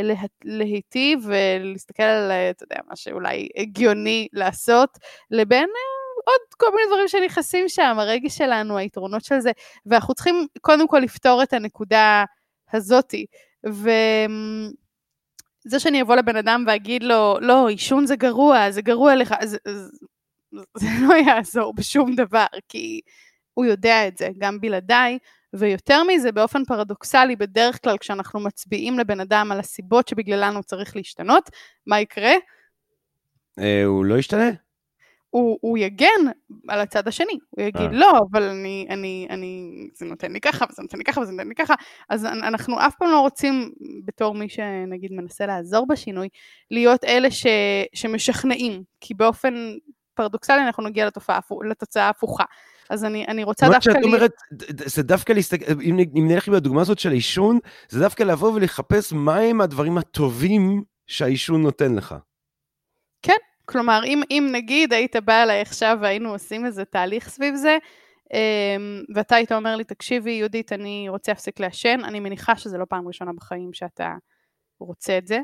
[0.03, 4.97] לה, להיטיב ולהסתכל על, אה, אתה יודע, מה שאולי הגיוני לעשות,
[5.31, 9.51] לבין אה, עוד כל מיני דברים שנכנסים שם, הרגש שלנו, היתרונות של זה,
[9.85, 12.23] ואנחנו צריכים קודם כל לפתור את הנקודה
[12.73, 13.25] הזאתי.
[13.65, 13.89] וזה
[15.79, 19.89] שאני אבוא לבן אדם ואגיד לו, לא, עישון זה גרוע, זה גרוע לך, זה, זה,
[20.77, 23.01] זה לא יעזור בשום דבר, כי
[23.53, 25.17] הוא יודע את זה, גם בלעדיי,
[25.53, 30.95] ויותר מזה, באופן פרדוקסלי, בדרך כלל כשאנחנו מצביעים לבן אדם על הסיבות שבגללן הוא צריך
[30.95, 31.49] להשתנות,
[31.87, 32.33] מה יקרה?
[33.59, 34.49] אה, הוא לא ישתנה?
[35.29, 36.31] הוא, הוא יגן
[36.67, 37.91] על הצד השני, הוא יגיד אה.
[37.91, 41.47] לא, אבל אני, אני, אני, זה נותן לי ככה, וזה נותן לי ככה, וזה נותן
[41.47, 41.73] לי ככה,
[42.09, 43.71] אז אנחנו אף פעם לא רוצים,
[44.05, 46.29] בתור מי שנגיד מנסה לעזור בשינוי,
[46.71, 47.45] להיות אלה ש,
[47.93, 49.53] שמשכנעים, כי באופן
[50.17, 52.43] פרדוקסלי אנחנו נגיע לתופעה, לתוצאה ההפוכה.
[52.89, 53.81] אז אני, אני רוצה דווקא...
[53.81, 54.31] שאת אומרת,
[54.85, 59.13] זה דווקא להסתכל, אם, אם נלך עם הדוגמה הזאת של העישון, זה דווקא לבוא ולחפש
[59.13, 62.15] מהם הדברים הטובים שהעישון נותן לך.
[63.21, 67.77] כן, כלומר, אם, אם נגיד היית בא אליי עכשיו והיינו עושים איזה תהליך סביב זה,
[68.33, 72.85] אמ, ואתה היית אומר לי, תקשיבי, יהודית, אני רוצה להפסיק לעשן, אני מניחה שזה לא
[72.89, 74.13] פעם ראשונה בחיים שאתה
[74.79, 75.39] רוצה את זה.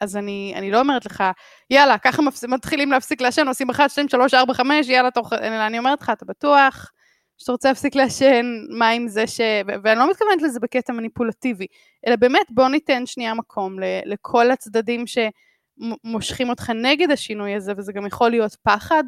[0.00, 1.24] אז אני, אני לא אומרת לך,
[1.70, 2.44] יאללה, ככה מפס...
[2.44, 5.32] מתחילים להפסיק לעשן, עושים 1, 2, 3, 4, 5, יאללה, תוך...
[5.32, 6.90] אלא אני אומרת לך, אתה בטוח
[7.38, 9.40] שאתה רוצה להפסיק לעשן, מה עם זה ש...
[9.84, 11.66] ואני לא מתכוונת לזה בקטע מניפולטיבי,
[12.06, 15.18] אלא באמת בוא ניתן שנייה מקום לכל הצדדים ש...
[16.04, 19.04] מושכים אותך נגד השינוי הזה, וזה גם יכול להיות פחד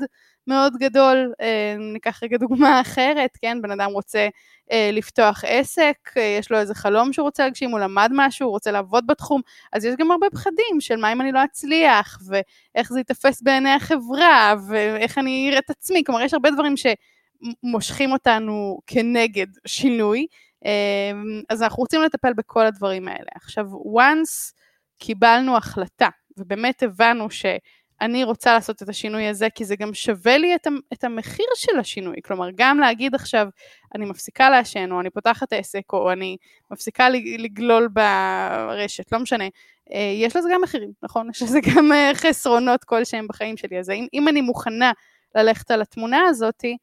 [0.46, 1.32] מאוד גדול.
[1.40, 3.62] אה, ניקח רגע דוגמה אחרת, כן?
[3.62, 4.28] בן אדם רוצה
[4.72, 8.52] אה, לפתוח עסק, אה, יש לו איזה חלום שהוא רוצה להגשים, הוא למד משהו, הוא
[8.52, 9.40] רוצה לעבוד בתחום,
[9.72, 13.70] אז יש גם הרבה פחדים של מה אם אני לא אצליח, ואיך זה ייתפס בעיני
[13.70, 16.02] החברה, ואיך אני אראה את עצמי.
[16.06, 20.26] כלומר, יש הרבה דברים שמושכים אותנו כנגד שינוי,
[21.48, 23.28] אז אנחנו רוצים לטפל בכל הדברים האלה.
[23.34, 24.52] עכשיו, once
[24.98, 30.54] קיבלנו החלטה ובאמת הבנו שאני רוצה לעשות את השינוי הזה, כי זה גם שווה לי
[30.54, 32.16] את, את המחיר של השינוי.
[32.24, 33.48] כלומר, גם להגיד עכשיו,
[33.94, 36.36] אני מפסיקה לעשן, או אני פותחת עסק, או אני
[36.70, 39.44] מפסיקה לגלול ברשת, לא משנה.
[39.92, 41.30] אה, יש לזה גם מחירים, נכון?
[41.30, 43.78] יש לזה גם אה, חסרונות כלשהם בחיים שלי.
[43.78, 44.92] אז אם, אם אני מוכנה
[45.34, 46.76] ללכת על התמונה הזאתי,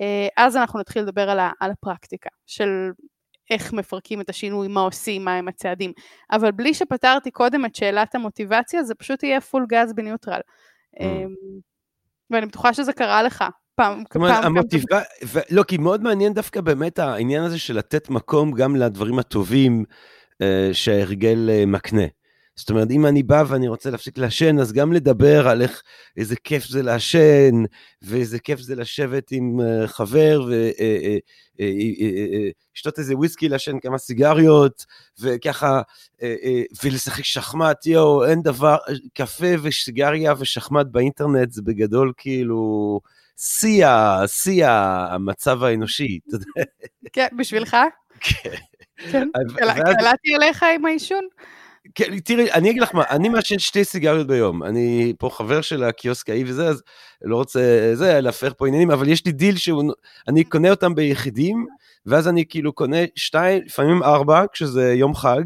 [0.00, 2.90] אה, אז אנחנו נתחיל לדבר על, על הפרקטיקה של
[3.50, 5.92] איך מפרקים את השינוי, מה עושים, מה הם הצעדים.
[6.32, 10.40] אבל בלי שפתרתי קודם את שאלת המוטיבציה, זה פשוט יהיה פול גז בניוטרל.
[10.96, 11.02] Mm.
[12.30, 13.44] ואני בטוחה שזה קרה לך.
[13.74, 15.00] פעם, זאת אומרת, המוטיבציה,
[15.50, 19.84] לא, כי מאוד מעניין דווקא באמת העניין הזה של לתת מקום גם לדברים הטובים
[20.42, 22.02] אה, שההרגל אה, מקנה.
[22.56, 25.82] זאת אומרת, אם אני בא ואני רוצה להפסיק לעשן, אז גם לדבר על איך,
[26.16, 27.62] איזה כיף זה לעשן,
[28.02, 30.40] ואיזה כיף זה לשבת עם uh, חבר,
[31.58, 34.86] ולשתות uh, uh, איזה וויסקי, לעשן כמה סיגריות,
[35.20, 35.82] וככה,
[36.84, 38.76] ולשחק שחמט, יואו, אין דבר,
[39.14, 43.00] קפה וסיגריה ושחמט באינטרנט זה בגדול כאילו...
[43.42, 43.86] שיא,
[44.26, 46.70] שיא המצב האנושי, אתה יודע.
[47.12, 47.76] כן, בשבילך?
[48.20, 48.50] כן.
[49.10, 49.28] כן.
[49.98, 51.24] קלטתי עליך עם העישון?
[51.94, 54.62] כן, תראי, אני אגיד לך מה, אני מעשן שתי סיגריות ביום.
[54.62, 56.82] אני פה חבר של הקיוסקאי וזה, אז
[57.22, 61.66] לא רוצה זה, להפר פה עניינים, אבל יש לי דיל שאני קונה אותם ביחידים,
[62.06, 65.42] ואז אני כאילו קונה שתיים, לפעמים ארבע, כשזה יום חג,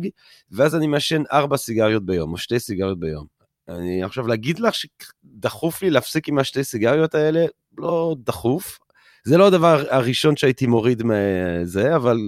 [0.50, 3.26] ואז אני מעשן ארבע סיגריות ביום, או שתי סיגריות ביום.
[3.68, 7.44] אני עכשיו להגיד לך שדחוף לי להפסיק עם השתי סיגריות האלה,
[7.78, 8.78] לא דחוף.
[9.24, 12.18] זה לא הדבר הראשון שהייתי מוריד מזה, אבל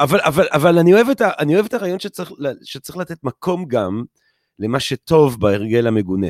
[0.00, 2.32] אבל, אבל, אבל אני, אוהב את ה, אני אוהב את הרעיון שצריך,
[2.64, 4.04] שצריך לתת מקום גם
[4.58, 6.28] למה שטוב בהרגל המגונה.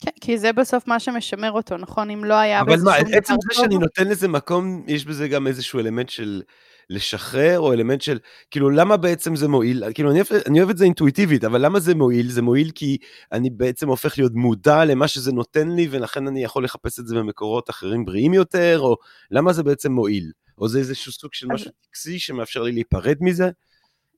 [0.00, 2.10] כן, כי זה בסוף מה שמשמר אותו, נכון?
[2.10, 5.80] אם לא היה אבל מה, עצם זה שאני נותן לזה מקום, יש בזה גם איזשהו
[5.80, 6.42] אלמנט של
[6.90, 8.18] לשחרר, או אלמנט של,
[8.50, 9.84] כאילו, למה בעצם זה מועיל?
[9.94, 12.30] כאילו, אני, אני אוהב את זה אינטואיטיבית, אבל למה זה מועיל?
[12.30, 12.98] זה מועיל כי
[13.32, 17.14] אני בעצם הופך להיות מודע למה שזה נותן לי, ולכן אני יכול לחפש את זה
[17.14, 18.96] במקורות אחרים בריאים יותר, או
[19.30, 20.30] למה זה בעצם מועיל?
[20.60, 23.50] או זה איזשהו סוג של משהו טקסי שמאפשר לי להיפרד מזה?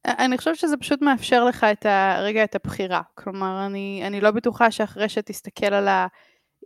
[0.05, 3.01] אני חושבת שזה פשוט מאפשר לך את הרגע, את הבחירה.
[3.15, 5.89] כלומר, אני, אני לא בטוחה שאחרי שתסתכל על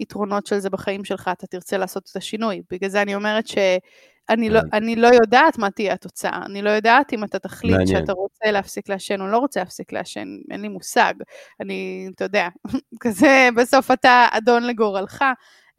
[0.00, 2.62] היתרונות של זה בחיים שלך, אתה תרצה לעשות את השינוי.
[2.70, 6.42] בגלל זה אני אומרת שאני לא, אני לא יודעת מה תהיה התוצאה.
[6.46, 8.00] אני לא יודעת אם אתה תחליט מעניין.
[8.00, 10.28] שאתה רוצה להפסיק לעשן או לא רוצה להפסיק לעשן.
[10.50, 11.14] אין לי מושג.
[11.60, 12.48] אני, אתה יודע,
[13.02, 15.24] כזה, בסוף אתה אדון לגורלך.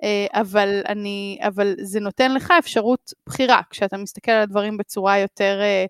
[0.04, 5.60] אה, אבל, אני, אבל זה נותן לך אפשרות בחירה, כשאתה מסתכל על הדברים בצורה יותר,
[5.62, 5.86] אה,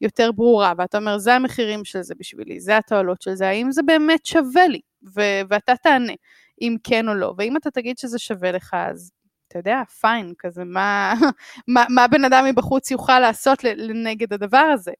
[0.00, 3.82] יותר ברורה, ואתה אומר, זה המחירים של זה בשבילי, זה התועלות של זה, האם זה
[3.82, 4.80] באמת שווה לי?
[5.16, 6.12] ו- ואתה תענה,
[6.60, 7.34] אם כן או לא.
[7.38, 9.12] ואם אתה תגיד שזה שווה לך, אז
[9.48, 11.14] אתה יודע, פיין, כזה, מה,
[11.68, 14.92] מה, מה בן אדם מבחוץ יוכל לעשות לנגד הדבר הזה?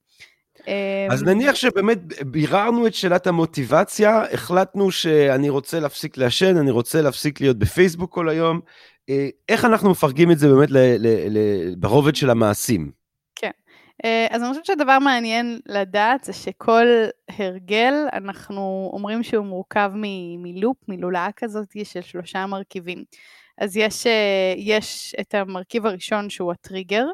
[1.10, 7.02] אז אמ, נניח שבאמת ביררנו את שאלת המוטיבציה, החלטנו שאני רוצה להפסיק לעשן, אני רוצה
[7.02, 8.60] להפסיק להיות בפייסבוק כל היום.
[9.10, 10.68] אה, איך אנחנו מפרגים את זה באמת
[11.76, 12.90] ברובד של המעשים?
[13.36, 13.50] כן.
[14.04, 16.86] אה, אז אני חושבת שדבר מעניין לדעת זה שכל
[17.38, 23.04] הרגל, אנחנו אומרים שהוא מורכב מ- מלופ, מלולאה כזאת של שלושה מרכיבים.
[23.58, 27.04] אז יש, אה, יש את המרכיב הראשון שהוא הטריגר,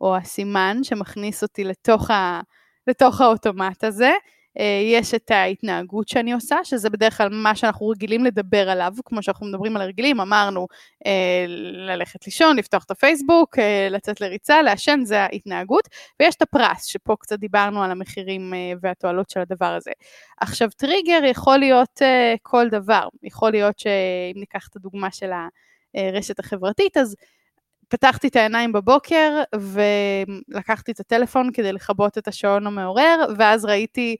[0.00, 2.40] או הסימן שמכניס אותי לתוך, ה,
[2.90, 4.12] לתוך האוטומט הזה.
[4.58, 9.22] אה, יש את ההתנהגות שאני עושה, שזה בדרך כלל מה שאנחנו רגילים לדבר עליו, כמו
[9.22, 10.66] שאנחנו מדברים על הרגלים, אמרנו
[11.06, 11.44] אה,
[11.86, 15.88] ללכת לישון, לפתוח את הפייסבוק, אה, לצאת לריצה, לעשן, זה ההתנהגות,
[16.20, 19.90] ויש את הפרס, שפה קצת דיברנו על המחירים והתועלות של הדבר הזה.
[20.40, 22.02] עכשיו, טריגר יכול להיות
[22.42, 25.30] כל דבר, יכול להיות שאם ניקח את הדוגמה של
[25.94, 27.16] הרשת החברתית, אז
[27.90, 34.16] פתחתי את העיניים בבוקר ולקחתי את הטלפון כדי לכבות את השעון המעורר, ואז ראיתי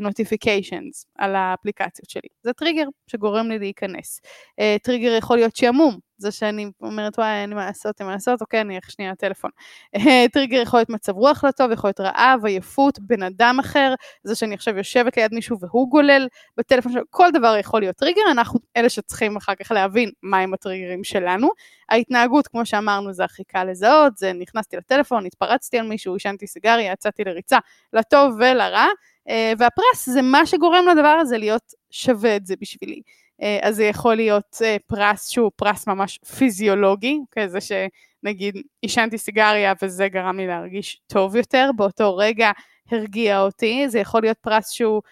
[0.00, 2.28] notifications אה, על האפליקציות שלי.
[2.42, 4.20] זה טריגר שגורם לי להיכנס.
[4.60, 8.12] אה, טריגר יכול להיות שעמום, זה שאני אומרת וואי אין לי מה לעשות, אין מה
[8.12, 9.50] לעשות, אוקיי אני אלך שנייה לטלפון.
[9.96, 10.00] אה,
[10.32, 14.34] טריגר יכול להיות מצב רוח לא טוב, יכול להיות רעב, עייפות, בן אדם אחר, זה
[14.34, 18.60] שאני עכשיו יושבת ליד מישהו והוא גולל בטלפון שלו, כל דבר יכול להיות טריגר, אנחנו
[18.76, 21.48] אלה שצריכים אחר כך להבין מהם הטריגרים שלנו.
[21.88, 26.92] ההתנהגות, כמו שאמרנו, זה הכי קל לזהות, זה נכנסתי לטלפון, התפרצתי על מישהו, עישנתי סיגריה,
[26.92, 27.58] יצאתי לריצה,
[27.92, 28.86] לטוב ולרע.
[29.28, 33.00] אה, והפרס זה מה שגורם לדבר הזה להיות שווה את זה בשבילי.
[33.42, 39.72] אה, אז זה יכול להיות אה, פרס שהוא פרס ממש פיזיולוגי, כזה שנגיד עישנתי סיגריה
[39.82, 42.50] וזה גרם לי להרגיש טוב יותר, באותו רגע
[42.90, 45.02] הרגיע אותי, זה יכול להיות פרס שהוא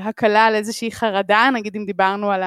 [0.00, 2.42] הקלה על איזושהי חרדה, נגיד אם דיברנו על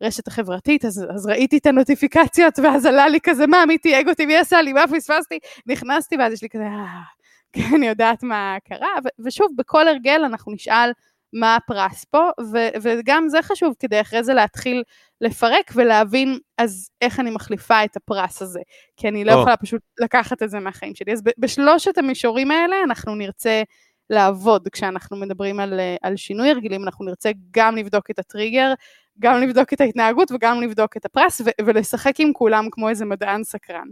[0.00, 4.26] הרשת החברתית, אז, אז ראיתי את הנוטיפיקציות ואז עלה לי כזה מה, מי תייג אותי,
[4.26, 7.17] מי עשה לי, מה פספסתי, נכנסתי ואז יש לי כזה אה...
[7.52, 10.90] כי אני יודעת מה קרה, ו- ושוב, בכל הרגל אנחנו נשאל
[11.32, 14.82] מה הפרס פה, ו- וגם זה חשוב כדי אחרי זה להתחיל
[15.20, 18.60] לפרק ולהבין אז איך אני מחליפה את הפרס הזה,
[18.96, 19.34] כי אני לא oh.
[19.34, 21.12] יכולה פשוט לקחת את זה מהחיים שלי.
[21.12, 23.62] אז בשלושת המישורים האלה אנחנו נרצה
[24.10, 28.72] לעבוד כשאנחנו מדברים על, על שינוי הרגלים, אנחנו נרצה גם לבדוק את הטריגר,
[29.18, 33.44] גם לבדוק את ההתנהגות וגם לבדוק את הפרס ו- ולשחק עם כולם כמו איזה מדען
[33.44, 33.88] סקרן.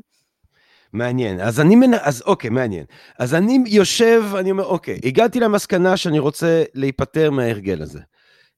[0.92, 1.40] מעניין.
[1.40, 1.94] אז אני מנ...
[1.94, 2.85] אז אוקיי, מעניין.
[3.18, 8.01] אז אני יושב, אני אומר, אוקיי, הגעתי למסקנה שאני רוצה להיפטר מההרגל הזה.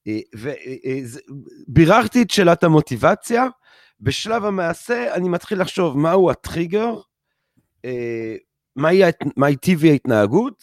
[0.07, 3.47] אה, וביררתי אה, את שאלת המוטיבציה,
[4.01, 6.95] בשלב המעשה אני מתחיל לחשוב מהו הטריגר,
[7.85, 8.37] אה,
[8.77, 9.03] מהי,
[9.37, 10.63] מהי טיבי ההתנהגות,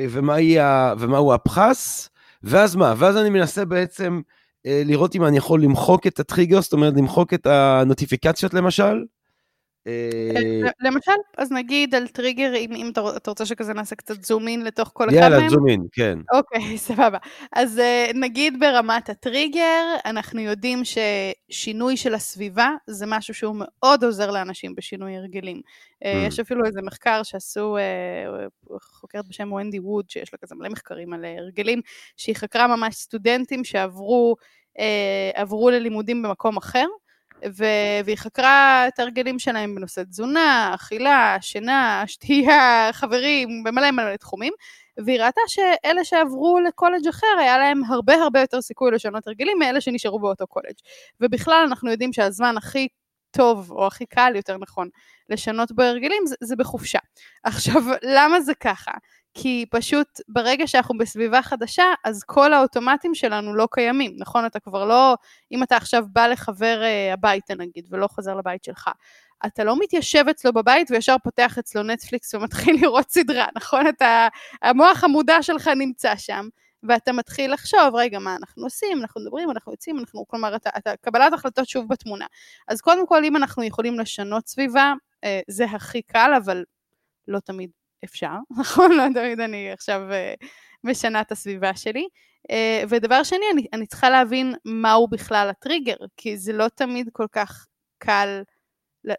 [0.00, 0.56] ומהי,
[0.98, 2.08] ומהו הפחס,
[2.42, 2.94] ואז מה?
[2.98, 4.20] ואז אני מנסה בעצם
[4.64, 9.02] לראות אם אני יכול למחוק את הטריגר, זאת אומרת למחוק את הנוטיפיקציות למשל, אה,
[10.80, 14.90] למשל, אז נגיד על טריגר, אם, אם אתה רוצה שכזה נעשה קצת זום אין לתוך
[14.92, 15.32] כל אחד מהם.
[15.32, 16.18] יאללה, זום אין, כן.
[16.32, 17.18] אוקיי, סבבה.
[17.52, 24.30] אז uh, נגיד ברמת הטריגר, אנחנו יודעים ששינוי של הסביבה זה משהו שהוא מאוד עוזר
[24.30, 25.60] לאנשים בשינוי הרגלים.
[26.04, 26.06] Mm.
[26.28, 31.12] יש אפילו איזה מחקר שעשו uh, חוקרת בשם ונדי ווד, שיש לה כזה מלא מחקרים
[31.12, 31.80] על הרגלים,
[32.16, 34.36] שהיא חקרה ממש סטודנטים שעברו
[35.34, 36.86] עברו ללימודים במקום אחר.
[37.58, 37.64] ו-
[38.04, 44.52] והיא חקרה את ההרגלים שלהם בנושא תזונה, אכילה, שינה, שתייה, חברים, במלא מלא תחומים,
[45.04, 49.80] והיא ראתה שאלה שעברו לקולג' אחר, היה להם הרבה הרבה יותר סיכוי לשנות הרגלים מאלה
[49.80, 50.74] שנשארו באותו קולג'.
[51.20, 52.88] ובכלל אנחנו יודעים שהזמן הכי
[53.36, 54.88] טוב, או הכי קל, יותר נכון,
[55.30, 56.98] לשנות בהרגלים, זה, זה בחופשה.
[57.44, 58.92] עכשיו, למה זה ככה?
[59.34, 64.46] כי פשוט ברגע שאנחנו בסביבה חדשה, אז כל האוטומטים שלנו לא קיימים, נכון?
[64.46, 65.16] אתה כבר לא,
[65.52, 68.90] אם אתה עכשיו בא לחבר uh, הביתה נגיד, ולא חוזר לבית שלך,
[69.46, 73.88] אתה לא מתיישב אצלו בבית וישר פותח אצלו נטפליקס ומתחיל לראות סדרה, נכון?
[73.88, 74.28] אתה,
[74.62, 76.48] המוח המודע שלך נמצא שם,
[76.88, 80.96] ואתה מתחיל לחשוב, רגע, מה אנחנו עושים, אנחנו מדברים, אנחנו יוצאים, אנחנו, כלומר, אתה, אתה,
[80.96, 82.26] קבלת החלטות שוב בתמונה.
[82.68, 84.92] אז קודם כל, אם אנחנו יכולים לשנות סביבה,
[85.24, 86.64] אה, זה הכי קל, אבל
[87.28, 87.70] לא תמיד
[88.04, 88.92] אפשר, נכון?
[88.92, 90.34] לא תמיד אני עכשיו אה,
[90.84, 92.08] משנה את הסביבה שלי.
[92.50, 97.26] אה, ודבר שני, אני, אני צריכה להבין מהו בכלל הטריגר, כי זה לא תמיד כל
[97.32, 97.66] כך
[97.98, 98.42] קל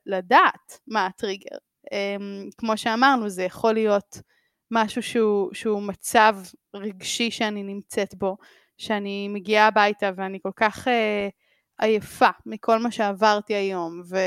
[0.06, 1.58] לדעת מה הטריגר.
[1.91, 4.17] אמ, כמו שאמרנו, זה יכול להיות
[4.75, 6.35] משהו שהוא, שהוא מצב
[6.75, 8.38] רגשי שאני נמצאת בו,
[8.77, 11.27] שאני מגיעה הביתה ואני כל כך אה,
[11.79, 14.17] עייפה מכל מה שעברתי היום, ו...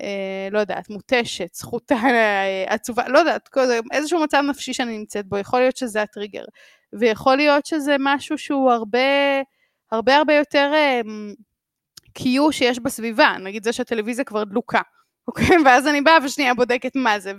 [0.00, 3.48] אה, לא יודעת, מותשת, זכותה, אה, עצובה, לא יודעת,
[3.92, 6.44] איזשהו מצב נפשי שאני נמצאת בו, יכול להיות שזה הטריגר.
[6.92, 8.98] ויכול להיות שזה משהו שהוא הרבה,
[9.92, 11.00] הרבה הרבה יותר אה,
[12.12, 14.80] קיו שיש בסביבה, נגיד זה שהטלוויזיה כבר דלוקה.
[15.28, 15.56] אוקיי?
[15.64, 17.32] ואז אני באה ושנייה בודקת מה זה,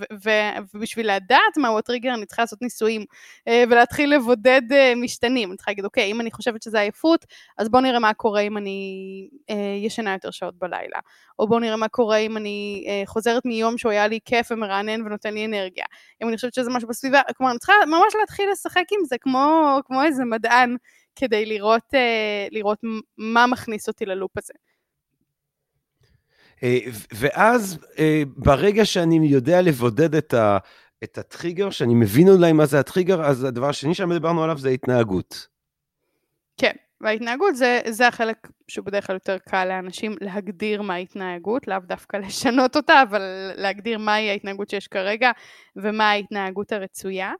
[0.73, 3.05] ובשביל לדעת מהו הטריגר אני צריכה לעשות ניסויים
[3.47, 5.49] אה, ולהתחיל לבודד אה, משתנים.
[5.49, 7.25] אני צריכה להגיד, אוקיי, אם אני חושבת שזה עייפות,
[7.57, 10.99] אז בואו נראה מה קורה אם אני אה, ישנה יותר שעות בלילה.
[11.39, 15.33] או בואו נראה מה קורה אם אני חוזרת מיום שהוא היה לי כיף ומרענן ונותן
[15.33, 15.85] לי אנרגיה.
[16.23, 19.77] אם אני חושבת שזה משהו בסביבה, כלומר, אני צריכה ממש להתחיל לשחק עם זה כמו,
[19.85, 20.75] כמו איזה מדען,
[21.15, 21.93] כדי לראות,
[22.51, 22.79] לראות
[23.17, 24.53] מה מכניס אותי ללופ הזה.
[27.11, 27.77] ואז
[28.37, 30.57] ברגע שאני יודע לבודד את ה...
[31.03, 35.47] את הטריגר, שאני מבין אולי מה זה הטריגר, אז הדבר השני שדיברנו עליו זה התנהגות.
[36.57, 41.79] כן, וההתנהגות זה, זה החלק שהוא בדרך כלל יותר קל לאנשים להגדיר מה ההתנהגות, לאו
[41.79, 45.31] דווקא לשנות אותה, אבל להגדיר מהי ההתנהגות שיש כרגע
[45.75, 47.33] ומה ההתנהגות הרצויה.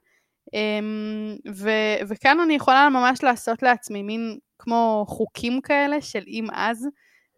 [0.54, 1.70] אמ, ו,
[2.08, 6.88] וכאן אני יכולה ממש לעשות לעצמי מין כמו חוקים כאלה של אם אז,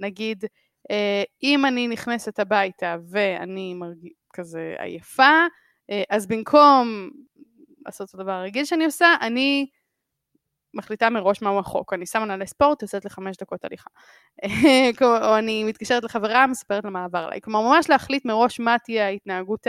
[0.00, 0.48] נגיד, אה,
[1.42, 4.08] אם אני נכנסת הביתה ואני מרג...
[4.32, 5.46] כזה עייפה,
[5.90, 7.10] אה, אז במקום
[7.86, 9.66] לעשות את הדבר הרגיל שאני עושה, אני
[10.74, 11.92] מחליטה מראש מהו החוק.
[11.92, 13.90] אני שמה נעלי ספורט, יוצאת לחמש דקות הליכה.
[15.26, 17.40] או אני מתקשרת לחברה, מספרת לה מה עבר עליי.
[17.40, 19.66] כלומר, ממש להחליט מראש מה תהיה ההתנהגות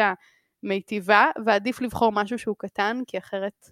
[0.63, 3.69] המיטיבה, ועדיף לבחור משהו שהוא קטן, כי אחרת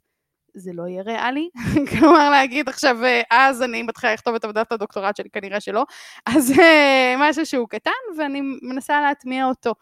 [0.54, 1.50] זה לא יהיה ריאלי.
[1.92, 5.86] כלומר, להגיד עכשיו, אה, אז אני מתחילה לכתוב את עבודת הדוקטורט שלי, כנראה שלא.
[6.26, 9.74] אז אה, משהו שהוא קטן, ואני מנסה להטמיע אותו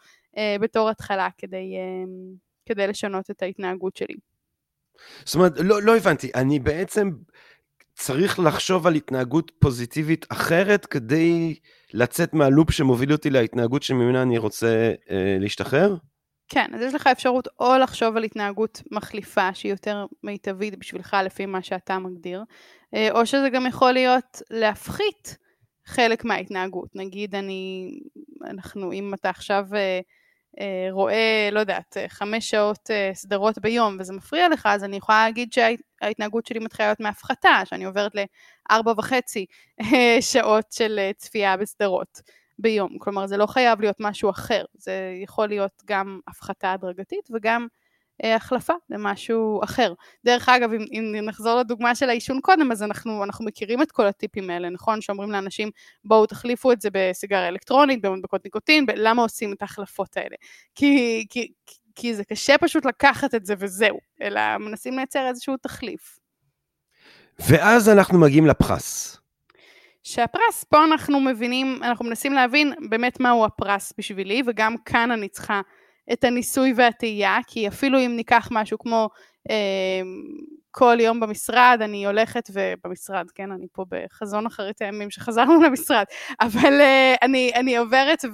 [0.60, 1.74] בתור התחלה כדי...
[2.66, 4.14] כדי לשנות את ההתנהגות שלי.
[5.24, 7.10] זאת אומרת, לא, לא הבנתי, אני בעצם
[7.94, 11.54] צריך לחשוב על התנהגות פוזיטיבית אחרת כדי
[11.92, 15.96] לצאת מהלופ שמוביל אותי להתנהגות שממנה אני רוצה אה, להשתחרר?
[16.52, 21.46] כן, אז יש לך אפשרות או לחשוב על התנהגות מחליפה שהיא יותר מיטבית בשבילך לפי
[21.46, 22.44] מה שאתה מגדיר,
[22.94, 25.38] אה, או שזה גם יכול להיות להפחית
[25.86, 26.96] חלק מההתנהגות.
[26.96, 27.90] נגיד אני,
[28.44, 30.00] אנחנו, אם אתה עכשיו אה,
[30.60, 35.52] אה, רואה, לא יודעת, חמש שעות סדרות ביום וזה מפריע לך, אז אני יכולה להגיד
[35.52, 38.12] שההתנהגות שלי מתחילה להיות מהפחתה, שאני עוברת
[38.70, 39.46] לארבע וחצי
[40.32, 42.20] שעות של צפייה בסדרות
[42.62, 42.98] ביום.
[42.98, 44.92] כלומר, זה לא חייב להיות משהו אחר, זה
[45.22, 47.66] יכול להיות גם הפחתה הדרגתית וגם
[48.24, 49.92] אה, החלפה למשהו אחר.
[50.24, 54.06] דרך אגב, אם, אם נחזור לדוגמה של העישון קודם, אז אנחנו, אנחנו מכירים את כל
[54.06, 55.00] הטיפים האלה, נכון?
[55.00, 55.70] שאומרים לאנשים,
[56.04, 60.36] בואו תחליפו את זה בסיגריה אלקטרונית, במדבקות ניקוטין, למה עושים את ההחלפות האלה?
[60.74, 61.52] כי, כי,
[61.94, 66.18] כי זה קשה פשוט לקחת את זה וזהו, אלא מנסים לייצר איזשהו תחליף.
[67.48, 69.19] ואז אנחנו מגיעים לפרס.
[70.02, 75.60] שהפרס, פה אנחנו מבינים, אנחנו מנסים להבין באמת מהו הפרס בשבילי, וגם כאן אני צריכה
[76.12, 79.08] את הניסוי והטעייה, כי אפילו אם ניקח משהו כמו
[79.50, 80.00] אה,
[80.70, 86.04] כל יום במשרד, אני הולכת, ובמשרד, כן, אני פה בחזון אחרית הימים שחזרנו למשרד,
[86.40, 88.24] אבל אה, אני, אני עוברת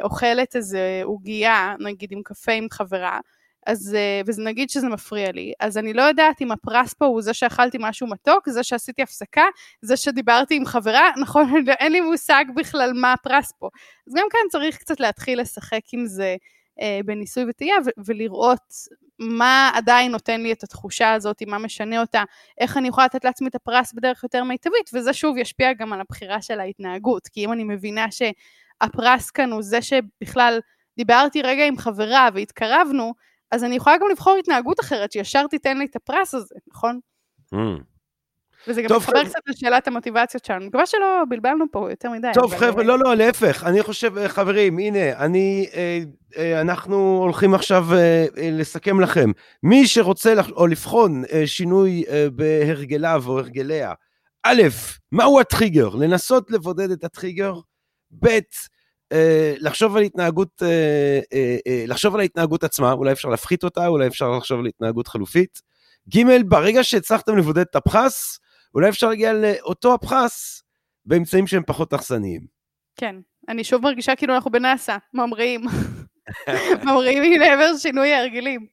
[0.00, 3.20] ואוכלת אה, איזה עוגייה, נגיד עם קפה עם חברה,
[3.66, 7.22] אז, אה, וזה נגיד שזה מפריע לי, אז אני לא יודעת אם הפרס פה הוא
[7.22, 9.44] זה שאכלתי משהו מתוק, זה שעשיתי הפסקה,
[9.82, 11.44] זה שדיברתי עם חברה, נכון,
[11.80, 13.68] אין לי מושג בכלל מה הפרס פה.
[14.08, 16.36] אז גם כאן צריך קצת להתחיל לשחק עם זה
[16.80, 18.74] אה, בניסוי וטעייה ולראות
[19.18, 22.22] מה עדיין נותן לי את התחושה הזאת, מה משנה אותה,
[22.60, 26.00] איך אני יכולה לתת לעצמי את הפרס בדרך יותר מיטבית, וזה שוב ישפיע גם על
[26.00, 30.58] הבחירה של ההתנהגות, כי אם אני מבינה שהפרס כאן הוא זה שבכלל
[30.96, 33.14] דיברתי רגע עם חברה והתקרבנו,
[33.50, 37.00] אז אני יכולה גם לבחור התנהגות אחרת שישר תיתן לי את הפרס הזה, נכון?
[37.54, 37.58] Mm.
[38.68, 40.58] וזה גם מתחבר קצת לשאלת המוטיבציות שלנו.
[40.58, 42.28] אני מקווה שלא בלבלנו פה יותר מדי.
[42.34, 43.64] טוב, חבר'ה, לא, לא, להפך.
[43.66, 46.00] אני חושב, אה, חברים, הנה, אני, אה,
[46.36, 47.86] אה, אנחנו הולכים עכשיו
[48.36, 49.30] לסכם לכם.
[49.62, 53.92] מי שרוצה או לבחון שינוי בהרגליו או הרגליה,
[54.42, 54.62] א',
[55.12, 55.88] מהו הטריגר?
[55.88, 57.54] לנסות לבודד את הטריגר,
[58.10, 58.40] ב', אה,
[59.58, 61.20] לחשוב על התנהגות, אה,
[61.66, 65.62] אה, לחשוב על ההתנהגות עצמה, אולי אפשר להפחית אותה, אולי אפשר לחשוב על התנהגות חלופית.
[66.16, 68.38] ג', ברגע שהצלחתם לבודד את הפחס,
[68.74, 70.62] אולי אפשר להגיע לאותו הפחס
[71.06, 72.46] באמצעים שהם פחות אכסניים.
[72.96, 73.16] כן,
[73.48, 75.64] אני שוב מרגישה כאילו אנחנו בנאסא, ממריאים.
[76.84, 78.66] ממריאים לעבר שינוי ההרגלים.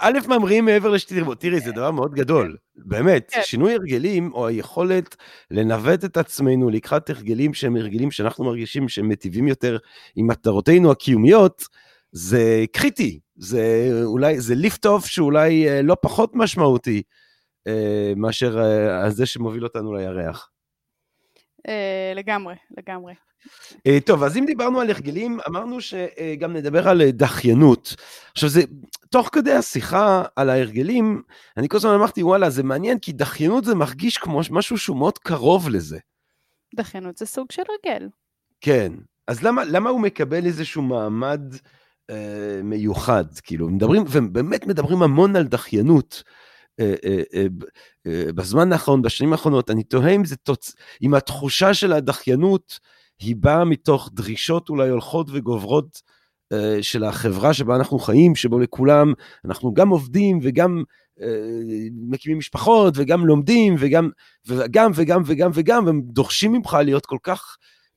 [0.00, 1.40] א', ממריאים מעבר לשתירבות.
[1.40, 3.30] תראי, זה דבר מאוד גדול, באמת.
[3.30, 3.40] כן.
[3.42, 5.16] שינוי הרגלים, או היכולת
[5.50, 9.78] לנווט את עצמנו לקראת הרגלים שהם הרגלים שאנחנו מרגישים שהם מטיבים יותר
[10.16, 11.64] עם מטרותינו הקיומיות,
[12.12, 13.20] זה קריטי.
[13.38, 17.02] זה אולי, זה ליפט אוף שאולי אה, לא פחות משמעותי
[17.66, 20.50] אה, מאשר אה, זה שמוביל אותנו לירח.
[22.14, 23.14] לגמרי, לגמרי.
[23.86, 27.94] אה, טוב, אז אם דיברנו על הרגלים, אמרנו שגם נדבר על דחיינות.
[28.32, 28.62] עכשיו, זה,
[29.10, 31.22] תוך כדי השיחה על ההרגלים,
[31.56, 35.18] אני כל הזמן אמרתי, וואלה, זה מעניין, כי דחיינות זה מרגיש כמו משהו שהוא מאוד
[35.18, 35.98] קרוב לזה.
[36.74, 38.08] דחיינות זה סוג של הרגל.
[38.60, 38.92] כן,
[39.26, 41.40] אז למה, למה הוא מקבל איזשהו מעמד
[42.10, 43.24] אה, מיוחד?
[43.42, 46.22] כאילו, מדברים, ובאמת מדברים המון על דחיינות.
[46.80, 46.94] אה,
[47.34, 47.46] אה,
[48.34, 50.74] בזמן האחרון, בשנים האחרונות, אני תוהה אם זה תוצ...
[51.02, 52.78] אם התחושה של הדחיינות
[53.18, 56.02] היא באה מתוך דרישות אולי הולכות וגוברות
[56.54, 59.12] uh, של החברה שבה אנחנו חיים, שבו לכולם
[59.44, 60.82] אנחנו גם עובדים וגם
[61.18, 61.22] uh,
[62.08, 64.10] מקימים משפחות וגם לומדים וגם
[64.46, 67.56] וגם וגם וגם וגם, והם דורשים ממך להיות כל כך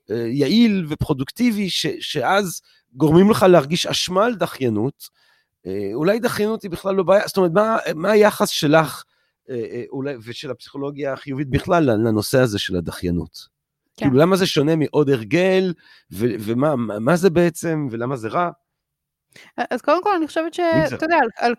[0.09, 2.61] uh, יעיל ופרודוקטיבי, ש, שאז
[2.93, 5.21] גורמים לך להרגיש אשמה על דחיינות,
[5.93, 9.03] אולי דחיינות היא בכלל לא בעיה, זאת אומרת, מה, מה היחס שלך
[9.89, 13.47] אולי, ושל הפסיכולוגיה החיובית בכלל לנושא הזה של הדחיינות?
[13.97, 14.05] כן.
[14.05, 15.73] כאילו, למה זה שונה מעוד הרגל,
[16.13, 18.49] ו- ומה זה בעצם, ולמה זה רע?
[19.71, 21.55] אז קודם כל אני חושבת שאתה יודע, על, על,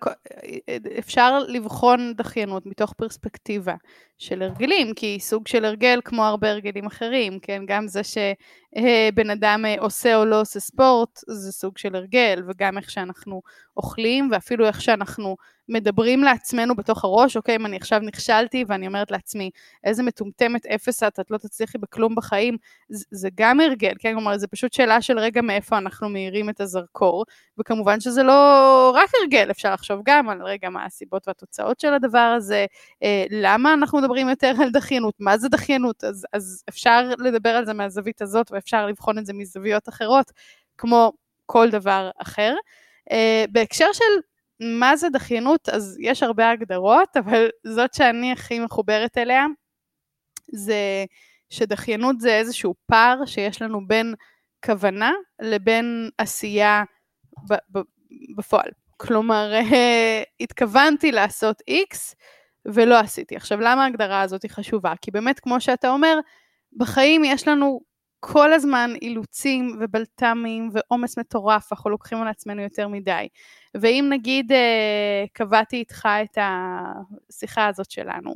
[0.99, 3.75] אפשר לבחון דחיינות מתוך פרספקטיבה
[4.19, 7.63] של הרגלים, כי סוג של הרגל כמו הרבה הרגלים אחרים, כן?
[7.67, 12.91] גם זה שבן אדם עושה או לא עושה ספורט, זה סוג של הרגל, וגם איך
[12.91, 13.43] שאנחנו
[13.77, 15.37] אוכלים, ואפילו איך שאנחנו
[15.69, 19.51] מדברים לעצמנו בתוך הראש, אוקיי, אם אני עכשיו נכשלתי ואני אומרת לעצמי,
[19.85, 22.57] איזה מטומטמת אפס את, את לא תצליחי בכלום בחיים,
[22.89, 26.61] זה, זה גם הרגל, כן, כלומר, זה פשוט שאלה של רגע מאיפה אנחנו מאירים את
[26.61, 27.25] הזרקור,
[27.59, 32.35] וכמובן שזה לא רק הרגל, אפשר לחשוב גם על רגע מה הסיבות והתוצאות של הדבר
[32.37, 32.67] הזה,
[33.03, 37.67] אה, למה אנחנו מדברים יותר על דחיינות, מה זה דחיינות, אז, אז אפשר לדבר על
[37.67, 40.33] זה מהזווית הזאת, ואפשר לבחון את זה מזוויות אחרות,
[40.79, 41.13] כמו
[41.47, 42.55] כל דבר אחר.
[43.11, 44.05] Uh, בהקשר של
[44.63, 49.47] מה זה דחיינות, אז יש הרבה הגדרות, אבל זאת שאני הכי מחוברת אליה,
[50.53, 51.05] זה
[51.51, 54.15] שדחיינות זה איזשהו פער שיש לנו בין
[54.65, 56.83] כוונה לבין עשייה
[58.37, 58.71] בפועל.
[58.97, 59.53] כלומר,
[60.41, 62.15] התכוונתי לעשות X
[62.67, 63.37] ולא עשיתי.
[63.37, 64.93] עכשיו, למה ההגדרה הזאת היא חשובה?
[65.01, 66.19] כי באמת, כמו שאתה אומר,
[66.77, 67.81] בחיים יש לנו
[68.25, 73.29] כל הזמן אילוצים ובלת"מים ועומס מטורף, אנחנו לוקחים על עצמנו יותר מדי.
[73.75, 78.35] ואם נגיד אה, קבעתי איתך את השיחה הזאת שלנו,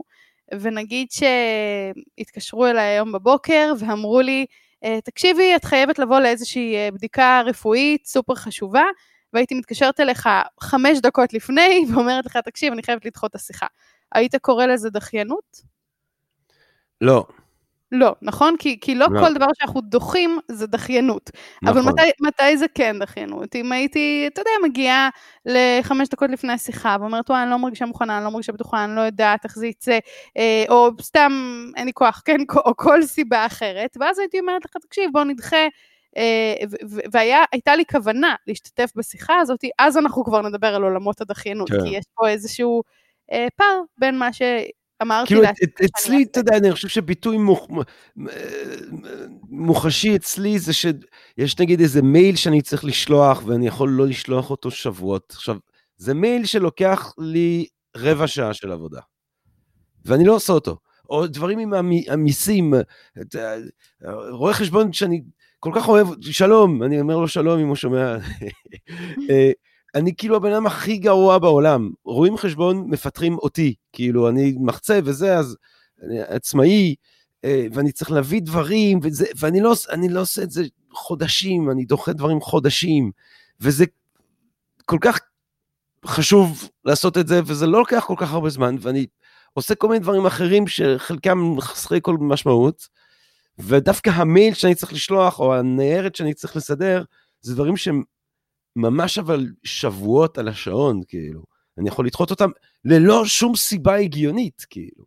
[0.60, 4.46] ונגיד שהתקשרו אליי היום בבוקר ואמרו לי,
[4.84, 8.84] אה, תקשיבי, את חייבת לבוא לאיזושהי אה, בדיקה רפואית סופר חשובה,
[9.32, 10.28] והייתי מתקשרת אליך
[10.60, 13.66] חמש דקות לפני ואומרת לך, תקשיב, אני חייבת לדחות את השיחה.
[14.14, 15.62] היית קורא לזה דחיינות?
[17.00, 17.24] לא.
[17.92, 18.54] לא, נכון?
[18.58, 21.30] כי, כי לא, לא כל דבר שאנחנו דוחים זה דחיינות.
[21.62, 21.78] נכון.
[21.78, 23.56] אבל מתי, מתי זה כן דחיינות?
[23.56, 25.08] אם הייתי, אתה יודע, מגיעה
[25.46, 28.96] לחמש דקות לפני השיחה ואומרת, וואי, אני לא מרגישה מוכנה, אני לא מרגישה בטוחה, אני
[28.96, 29.98] לא יודעת איך זה יצא,
[30.36, 31.32] אה, או סתם
[31.76, 35.66] אין לי כוח, כן, או כל סיבה אחרת, ואז הייתי אומרת לך, תקשיב, בוא נדחה.
[36.16, 36.76] Uh,
[37.12, 41.76] והייתה לי כוונה להשתתף בשיחה הזאת, אז אנחנו כבר נדבר על עולמות הדחיינות, כן.
[41.82, 42.82] כי יש פה איזשהו
[43.32, 44.42] uh, פער בין מה ש...
[45.02, 45.42] אמרתי כאילו,
[45.84, 47.36] אצלי, אתה יודע, אני חושב שביטוי
[49.48, 54.70] מוחשי אצלי זה שיש נגיד איזה מייל שאני צריך לשלוח ואני יכול לא לשלוח אותו
[54.70, 55.32] שבועות.
[55.36, 55.56] עכשיו,
[55.96, 57.66] זה מייל שלוקח לי
[57.96, 59.00] רבע שעה של עבודה,
[60.04, 60.78] ואני לא עושה אותו.
[61.10, 61.72] או דברים עם
[62.08, 62.74] המיסים,
[64.30, 65.22] רואה חשבון שאני
[65.60, 68.16] כל כך אוהב, שלום, אני אומר לו שלום אם הוא שומע.
[69.96, 71.90] אני כאילו הבן אדם הכי גרוע בעולם.
[72.04, 73.74] רואים חשבון, מפטרים אותי.
[73.92, 75.56] כאילו, אני מחצה וזה, אז
[76.02, 76.94] אני עצמאי,
[77.44, 79.74] אה, ואני צריך להביא דברים, וזה, ואני לא,
[80.10, 83.10] לא עושה את זה חודשים, אני דוחה דברים חודשים,
[83.60, 83.84] וזה
[84.84, 85.20] כל כך
[86.06, 89.06] חשוב לעשות את זה, וזה לא לוקח כל כך הרבה זמן, ואני
[89.52, 92.88] עושה כל מיני דברים אחרים שחלקם חסרי כל משמעות,
[93.58, 97.04] ודווקא המייל שאני צריך לשלוח, או הניירת שאני צריך לסדר,
[97.40, 98.02] זה דברים שהם
[98.76, 101.42] ממש אבל שבועות על השעון, כאילו.
[101.78, 102.50] אני יכול לדחות אותם
[102.84, 105.04] ללא שום סיבה הגיונית, כאילו.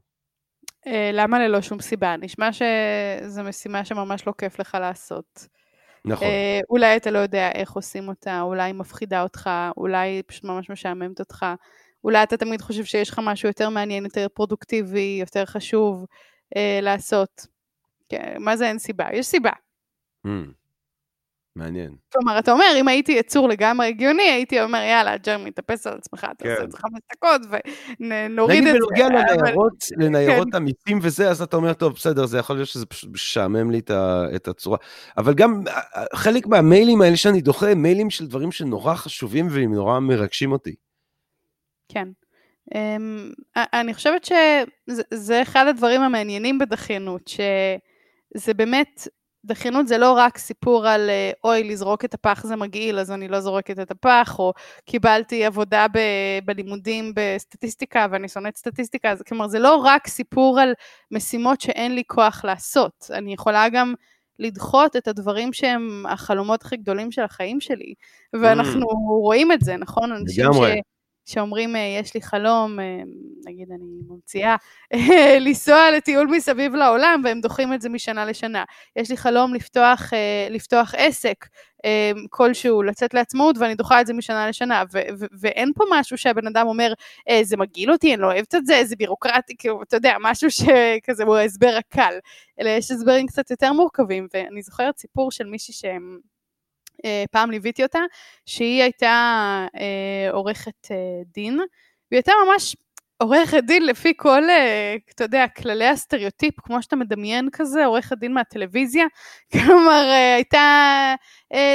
[0.88, 2.16] אה, למה ללא שום סיבה?
[2.18, 5.48] נשמע שזו משימה שממש לא כיף לך לעשות.
[6.06, 6.28] נכון.
[6.28, 10.44] אה, אולי אתה לא יודע איך עושים אותה, אולי היא מפחידה אותך, אולי היא פשוט
[10.44, 11.46] ממש משעממת אותך,
[12.04, 16.06] אולי אתה תמיד חושב שיש לך משהו יותר מעניין, יותר פרודוקטיבי, יותר חשוב
[16.56, 17.48] אה, לעשות.
[18.10, 19.06] כן, מה זה אין סיבה?
[19.14, 19.52] יש סיבה.
[20.28, 20.59] Mm.
[21.56, 21.96] מעניין.
[22.14, 26.28] כלומר, אתה אומר, אם הייתי יצור לגמרי הגיוני, הייתי אומר, יאללה, ג'רמי, תפס על עצמך,
[26.32, 27.42] אתה עושה את זה חמש דקות,
[28.00, 28.70] ונוריד את זה.
[28.70, 30.58] נגיד בנוגע לניירות, לניירות כן.
[30.58, 33.82] המיסים וזה, אז אתה אומר, טוב, בסדר, זה יכול להיות שזה פשוט משעמם לי
[34.36, 34.78] את הצורה.
[35.18, 35.64] אבל גם
[36.14, 40.76] חלק מהמיילים האלה שאני דוחה, מיילים של דברים שנורא חשובים והם נורא מרגשים אותי.
[41.92, 42.08] כן.
[42.76, 49.08] אמ, אני חושבת שזה אחד הדברים המעניינים בדחיינות, שזה באמת
[49.50, 53.28] דחיינות זה לא רק סיפור על אה, אוי, לזרוק את הפח זה מגעיל, אז אני
[53.28, 54.54] לא זורקת את הפח, או
[54.86, 60.74] קיבלתי עבודה ב- בלימודים בסטטיסטיקה ואני שונאת סטטיסטיקה, אז כלומר זה לא רק סיפור על
[61.12, 63.94] משימות שאין לי כוח לעשות, אני יכולה גם
[64.40, 67.94] לדחות את הדברים שהם החלומות הכי גדולים של החיים שלי,
[68.34, 69.22] ואנחנו mm.
[69.22, 70.12] רואים את זה, נכון?
[70.38, 70.82] לגמרי.
[71.30, 72.80] שאומרים, יש לי חלום,
[73.46, 74.56] נגיד אני ממציאה,
[75.46, 78.64] לנסוע לטיול מסביב לעולם, והם דוחים את זה משנה לשנה.
[78.96, 80.14] יש לי חלום לפתוח,
[80.50, 81.46] לפתוח עסק.
[82.30, 86.48] כלשהו, לצאת לעצמאות, ואני דוחה את זה משנה לשנה, ו- ו- ואין פה משהו שהבן
[86.48, 86.94] אדם אומר,
[87.42, 91.24] זה מגעיל אותי, אני לא אוהבת את זה, זה בירוקרטי, כאילו, אתה יודע, משהו שכזה
[91.24, 92.14] הוא ההסבר הקל,
[92.60, 96.20] אלא יש הסברים קצת יותר מורכבים, ואני זוכרת סיפור של מישהי שהם...
[97.06, 98.00] אה, פעם ליוויתי אותה,
[98.46, 100.96] שהיא הייתה אה, עורכת אה,
[101.34, 101.68] דין, והיא
[102.18, 102.76] הייתה ממש
[103.18, 104.44] עורכת דין לפי כל,
[105.16, 109.06] אתה יודע, כללי הסטריאוטיפ, כמו שאתה מדמיין כזה, עורכת דין מהטלוויזיה.
[109.54, 110.04] כלומר,
[110.36, 111.16] הייתה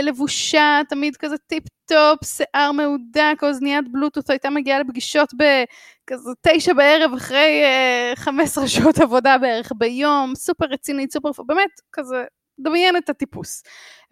[0.03, 7.63] לבושה תמיד כזה טיפ-טופ, שיער מהודק, אוזניית בלוטות', הייתה מגיעה לפגישות בכזה תשע בערב אחרי
[8.15, 12.25] 15 שעות עבודה בערך ביום, סופר רצינית, סופר, באמת, כזה
[12.61, 13.63] דמיין את הטיפוס.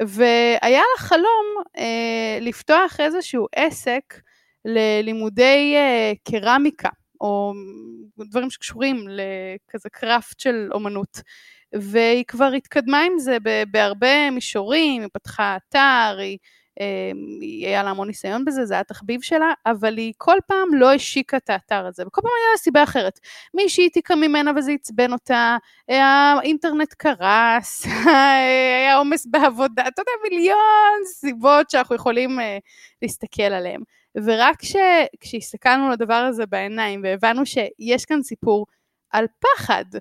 [0.01, 1.47] והיה לה חלום
[1.79, 4.21] אה, לפתוח איזשהו עסק
[4.65, 6.89] ללימודי אה, קרמיקה,
[7.21, 7.53] או
[8.31, 11.23] דברים שקשורים לכזה קראפט של אומנות.
[11.75, 13.37] והיא כבר התקדמה עם זה
[13.71, 16.39] בהרבה מישורים, היא פתחה אתר, היא
[17.67, 21.37] היה לה המון ניסיון בזה, זה היה תחביב שלה, אבל היא כל פעם לא השיקה
[21.37, 23.21] את האתר הזה, וכל פעם היה לה סיבה אחרת.
[23.55, 25.57] מישהי העתיקה ממנה וזה עצבן אותה,
[25.89, 27.87] האינטרנט קרס,
[28.79, 32.43] היה עומס בעבודה, אתה יודע, מיליון סיבות שאנחנו יכולים uh,
[33.03, 33.83] להסתכל עליהן.
[34.17, 34.57] ורק
[35.21, 38.67] כשהסתכלנו על הדבר הזה בעיניים והבנו שיש כאן סיפור
[39.11, 40.01] על פחד, אה,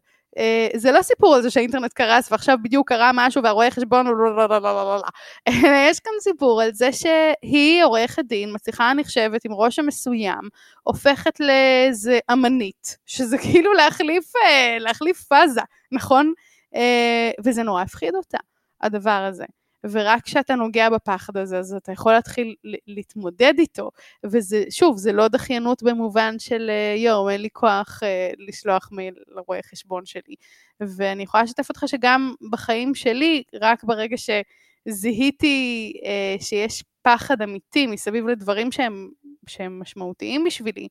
[0.76, 4.36] זה לא סיפור על זה שהאינטרנט קרס ועכשיו בדיוק קרה משהו והרואה חשבון הוא לא
[4.36, 5.02] לא לא לא לא לא
[5.90, 10.50] יש כאן סיפור על זה שהיא עורכת דין, מצליחה נחשבת עם ראש המסוים,
[10.84, 15.62] הופכת לאיזה אמנית, שזה כאילו להחליף, אה, להחליף פאזה,
[15.92, 16.34] נכון?
[16.76, 18.38] אה, וזה נורא הפחיד אותה,
[18.82, 19.46] הדבר הזה.
[19.84, 22.56] ורק כשאתה נוגע בפחד הזה, אז אתה יכול להתחיל
[22.88, 23.92] להתמודד איתו.
[24.24, 29.14] וזה, שוב, זה לא דחיינות במובן של אה, יואו, אין לי כוח אה, לשלוח מייל
[29.28, 30.36] לרואה חשבון שלי.
[30.80, 34.16] ואני יכולה לשתף אותך שגם בחיים שלי, רק ברגע
[34.88, 39.10] שזיהיתי אה, שיש פחד אמיתי מסביב לדברים שהם,
[39.48, 40.88] שהם משמעותיים בשבילי,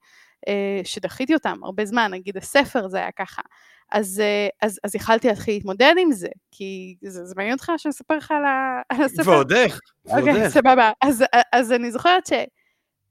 [0.48, 3.42] אה, שדחיתי אותם הרבה זמן, נגיד הספר זה היה ככה.
[3.92, 7.90] אז, אה, אז, אז יכלתי להתחיל להתמודד עם זה, כי זה, זה מעניין אותך שאני
[7.90, 9.30] אספר לך על, ה, על הספר?
[9.30, 10.52] ועוד איך, ועוד אוקיי, איך.
[10.52, 10.92] סבבה.
[11.00, 12.22] אז, אז אני זוכרת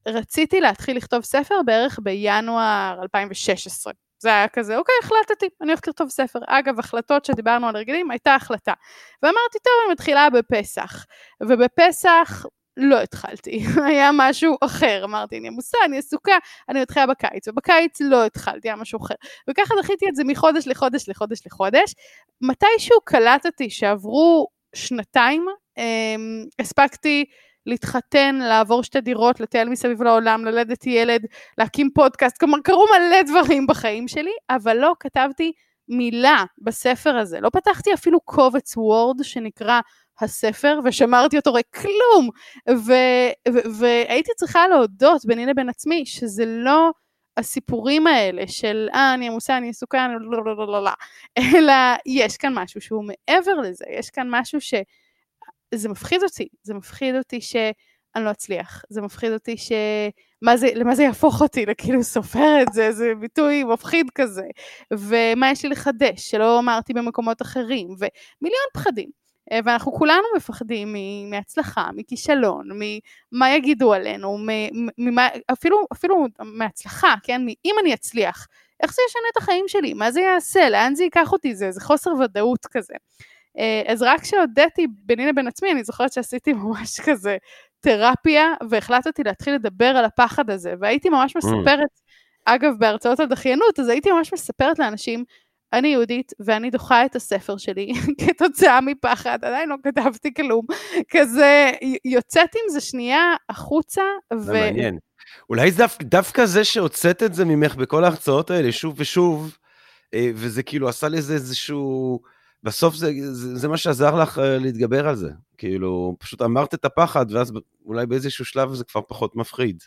[0.08, 3.94] שרציתי להתחיל לכתוב ספר בערך בינואר 2016.
[4.22, 6.40] זה היה כזה, אוקיי, החלטתי, אני הולכת לכתוב ספר.
[6.48, 8.74] אגב, החלטות שדיברנו על הרגלים, הייתה החלטה.
[9.24, 11.06] ואמרתי, טוב, אני מתחילה בפסח.
[11.44, 12.46] ובפסח
[12.78, 16.38] לא התחלתי, היה משהו אחר, אמרתי אני עמוסה, אני עסוקה,
[16.70, 19.16] אני מתחילה בקיץ, ובקיץ לא התחלתי, היה משהו אחר.
[19.50, 21.96] וככה דחיתי את זה מחודש לחודש לחודש לחודש.
[22.42, 25.46] מתישהו קלטתי שעברו שנתיים,
[25.78, 27.26] אמ, הספקתי
[27.66, 31.26] להתחתן, לעבור שתי דירות, לטייל מסביב לעולם, ללדת ילד,
[31.58, 35.52] להקים פודקאסט, כלומר קרו מלא דברים בחיים שלי, אבל לא כתבתי
[35.90, 39.80] מילה בספר הזה, לא פתחתי אפילו קובץ וורד שנקרא
[40.22, 42.30] הספר ושמרתי אותו ריק כלום.
[42.70, 46.92] ו- ו- והייתי צריכה להודות ביני לבין עצמי שזה לא
[47.38, 50.90] הסיפורים האלה של אה אני עמוסה אני עסוקה אני לא לא לא לא לא
[51.56, 51.74] אלא
[52.06, 53.86] יש כאן משהו שהוא מעבר לזה.
[53.90, 56.48] יש כאן משהו שזה מפחיד אותי.
[56.64, 58.84] זה מפחיד אותי שאני לא אצליח.
[58.90, 59.72] זה מפחיד אותי ש...
[60.42, 61.66] מה זה, למה זה יהפוך אותי?
[61.66, 64.44] לכאילו סופרת, זה איזה ביטוי מפחיד כזה,
[64.94, 69.10] ומה יש לי לחדש, שלא אמרתי במקומות אחרים, ומיליון פחדים.
[69.52, 70.96] אה, ואנחנו כולנו מפחדים
[71.30, 74.38] מהצלחה, מכישלון, ממה יגידו עלינו,
[74.98, 77.42] ממה, אפילו, אפילו מהצלחה, כן?
[77.66, 78.48] אם אני אצליח,
[78.84, 79.94] איך זה ישנה את החיים שלי?
[79.94, 80.70] מה זה יעשה?
[80.70, 81.56] לאן זה ייקח אותי?
[81.56, 82.94] זה איזה חוסר ודאות כזה.
[83.58, 87.38] אה, אז רק כשהודיתי ביני לבין עצמי, אני זוכרת שעשיתי ממש כזה
[87.80, 91.38] תרפיה, והחלטתי להתחיל לדבר על הפחד הזה, והייתי ממש mm.
[91.38, 92.42] מספרת, mm.
[92.46, 95.24] אגב, בהרצאות על דחיינות, אז הייתי ממש מספרת לאנשים,
[95.74, 97.94] אני יהודית ואני דוחה את הספר שלי
[98.28, 100.66] כתוצאה מפחד, עדיין לא כתבתי כלום.
[101.10, 101.72] כזה,
[102.06, 104.02] יוצאת עם זה שנייה החוצה.
[104.34, 104.54] ו...
[104.54, 104.98] מעניין.
[105.50, 109.58] אולי דו, דווקא זה שהוצאת את זה ממך בכל ההרצאות האלה שוב ושוב,
[110.14, 112.20] אה, וזה כאילו עשה לזה איזשהו...
[112.64, 115.30] בסוף זה, זה, זה מה שעזר לך אה, להתגבר על זה.
[115.58, 117.54] כאילו, פשוט אמרת את הפחד, ואז
[117.86, 119.84] אולי באיזשהו שלב זה כבר פחות מפחיד.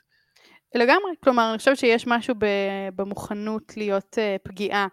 [0.74, 2.34] לגמרי, כלומר, אני חושבת שיש משהו
[2.96, 4.86] במוכנות להיות uh, פגיעה.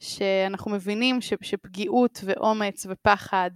[0.00, 3.50] שאנחנו מבינים ש, שפגיעות ואומץ ופחד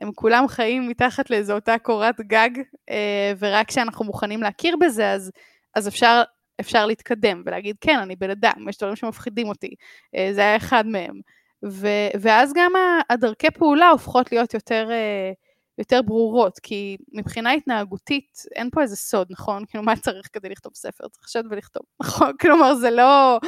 [0.00, 2.50] הם כולם חיים מתחת לאיזו אותה קורת גג,
[2.90, 5.32] אה, ורק כשאנחנו מוכנים להכיר בזה אז,
[5.74, 6.22] אז אפשר,
[6.60, 9.74] אפשר להתקדם ולהגיד כן אני בן אדם, יש דברים שמפחידים אותי,
[10.16, 11.20] אה, זה היה אחד מהם.
[11.64, 11.88] ו,
[12.20, 12.72] ואז גם
[13.10, 15.32] הדרכי פעולה הופכות להיות יותר, אה,
[15.78, 19.64] יותר ברורות, כי מבחינה התנהגותית אין פה איזה סוד, נכון?
[19.68, 21.08] כאילו מה צריך כדי לכתוב ספר?
[21.08, 22.32] צריך לשבת ולכתוב, נכון?
[22.40, 23.38] כלומר זה לא,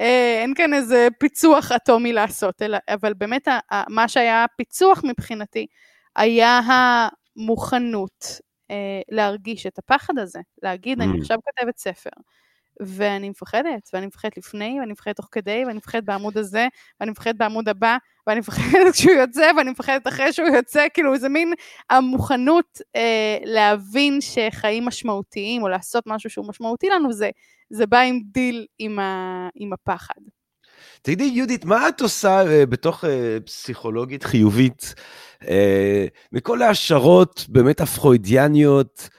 [0.00, 3.48] אה, אין כאן איזה פיצוח אטומי לעשות, אלא, אבל באמת
[3.88, 5.66] מה שהיה פיצוח מבחינתי
[6.16, 8.24] היה המוכנות
[8.70, 11.20] אה, להרגיש את הפחד הזה, להגיד אני mm.
[11.20, 12.10] עכשיו כותבת ספר.
[12.80, 16.66] ואני מפחדת, ואני מפחדת לפני, ואני מפחדת תוך כדי, ואני מפחדת בעמוד הזה,
[17.00, 21.28] ואני מפחדת בעמוד הבא, ואני מפחדת כשהוא יוצא, ואני מפחדת אחרי שהוא יוצא, כאילו זה
[21.28, 21.52] מין
[21.90, 27.30] המוכנות אה, להבין שחיים משמעותיים, או לעשות משהו שהוא משמעותי לנו, זה,
[27.70, 30.20] זה בא עם דיל עם, ה, עם הפחד.
[31.02, 33.08] תגידי, יהודית, מה את עושה uh, בתוך uh,
[33.46, 34.94] פסיכולוגית חיובית,
[35.42, 35.46] uh,
[36.32, 39.17] מכל ההשערות באמת הפרוידיאניות, אה,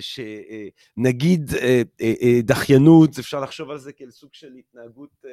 [0.00, 5.24] שנגיד אה, אה, דחיינות, אפשר לחשוב על זה כאל סוג של התנהגות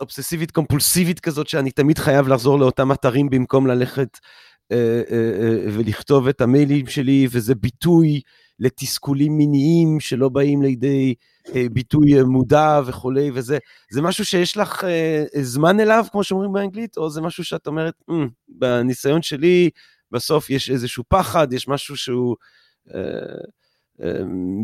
[0.00, 4.18] אובססיבית קומפולסיבית כזאת, שאני תמיד חייב לחזור לאותם אתרים במקום ללכת
[5.72, 8.20] ולכתוב את המיילים שלי, וזה ביטוי
[8.58, 11.14] לתסכולים מיניים שלא באים לידי
[11.72, 13.58] ביטוי מודע וכולי, וזה
[13.90, 14.84] זה משהו שיש לך
[15.40, 18.14] זמן אליו, כמו שאומרים באנגלית, או זה משהו שאת אומרת, mm,
[18.48, 19.70] בניסיון שלי,
[20.10, 22.62] בסוף יש איזשהו פחד, יש משהו שהוא אה, אה,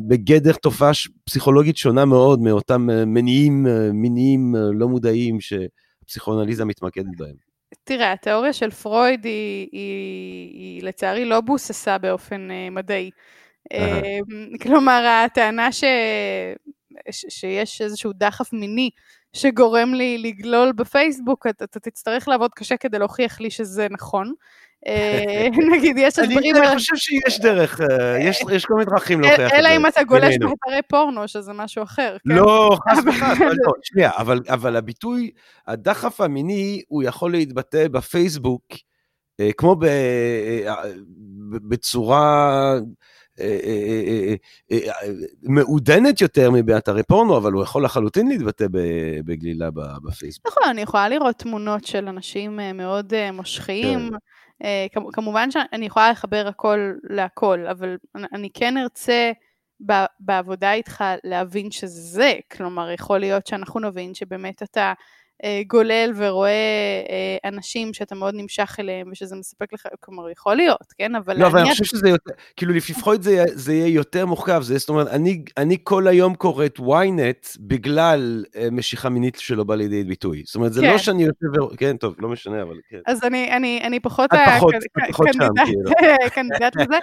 [0.09, 0.91] בגדר תופעה
[1.25, 7.35] פסיכולוגית שונה מאוד מאותם אה, מניעים מיניים לא מודעים שהפסיכואנליזה מתמקדת בהם.
[7.85, 13.11] תראה, התיאוריה של פרויד היא, היא, היא לצערי לא בוססה באופן מדעי.
[14.63, 15.85] כלומר, הטענה ש,
[17.11, 18.91] ש, שיש איזשהו דחף מיני
[19.33, 24.33] שגורם לי לגלול בפייסבוק, אתה, אתה תצטרך לעבוד קשה כדי להוכיח לי שזה נכון.
[24.87, 26.57] אה, נגיד, יש דברים...
[26.57, 28.19] אני חושב שיש דרך, אה,
[28.53, 29.59] יש כל מיני דרכים להוכיח את זה.
[29.59, 32.17] אלא אם אתה גולש באתרי פורנו, שזה משהו אחר.
[32.29, 32.35] כן?
[32.35, 34.11] לא, חס וחס, לא, שנייה,
[34.49, 35.31] אבל הביטוי,
[35.67, 38.63] הדחף המיני, הוא יכול להתבטא בפייסבוק,
[39.41, 39.77] אה, כמו
[41.69, 42.75] בצורה...
[45.43, 48.67] מעודנת יותר מבאתרי פורנו, אבל הוא יכול לחלוטין להתבטא
[49.25, 49.71] בגלילה
[50.05, 50.47] בפייסבוק.
[50.47, 54.11] נכון, אני יכולה לראות תמונות של אנשים מאוד מושכים.
[54.65, 57.97] אה, כמובן שאני יכולה לחבר הכל להכל, אבל
[58.33, 59.33] אני כן ארצה
[60.21, 64.93] בעבודה איתך להבין שזה זה, כלומר יכול להיות שאנחנו נבין שבאמת אתה
[65.67, 66.51] גולל ורואה
[67.11, 71.15] אה, אנשים שאתה מאוד נמשך אליהם ושזה מספק לך, כלומר, יכול להיות, כן?
[71.15, 71.41] אבל...
[71.41, 74.89] לא, אבל אני חושב שזה יותר, כאילו לפחות זה, זה יהיה יותר מורכב, זה, זאת
[74.89, 80.05] אומרת, אני, אני כל היום קורא את ynet בגלל uh, משיכה מינית שלא בא לידי
[80.05, 80.43] ביטוי.
[80.47, 80.93] זאת אומרת, זה לא כן.
[80.93, 81.77] לא שאני יושב ו...
[81.77, 82.99] כן, טוב, לא משנה, אבל כן.
[83.07, 84.31] אז אני, אני, אני פחות...
[84.35, 85.91] את פחות, את פחות שם, כאילו.
[86.35, 86.99] קנדידט לזה.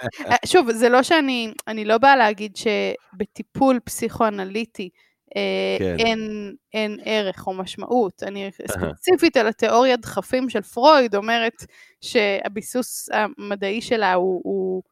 [0.46, 5.07] שוב, זה לא שאני, אני לא באה להגיד שבטיפול פסיכואנליטי, אה,
[5.78, 5.96] כן.
[5.98, 8.22] אין, אין ערך או משמעות.
[8.22, 11.64] אני ספציפית על התיאוריה דחפים של פרויד אומרת
[12.00, 14.82] שהביסוס המדעי שלה הוא, הוא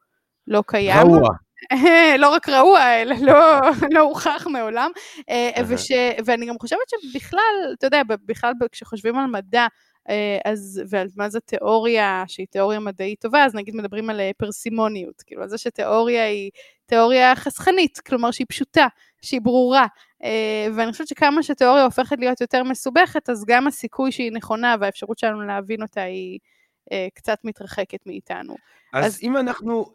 [0.47, 1.07] לא קיים.
[1.07, 1.29] רעוע.
[2.19, 3.59] לא רק רעוע, אלא לא,
[3.95, 4.91] לא הוכח מעולם.
[5.29, 5.91] אה, וש,
[6.25, 9.67] ואני גם חושבת שבכלל, אתה יודע, בכלל כשחושבים על מדע,
[10.09, 15.21] אה, אז, ועל מה זו תיאוריה שהיא תיאוריה מדעית טובה, אז נגיד מדברים על פרסימוניות,
[15.25, 16.51] כאילו על זה שתיאוריה היא
[16.85, 18.87] תיאוריה חסכנית, כלומר שהיא פשוטה,
[19.27, 19.87] שהיא ברורה,
[20.23, 25.17] אה, ואני חושבת שכמה שתיאוריה הופכת להיות יותר מסובכת, אז גם הסיכוי שהיא נכונה והאפשרות
[25.17, 26.39] שלנו להבין אותה היא
[26.91, 28.55] אה, קצת מתרחקת מאיתנו.
[28.93, 29.85] אז, אז אם אנחנו,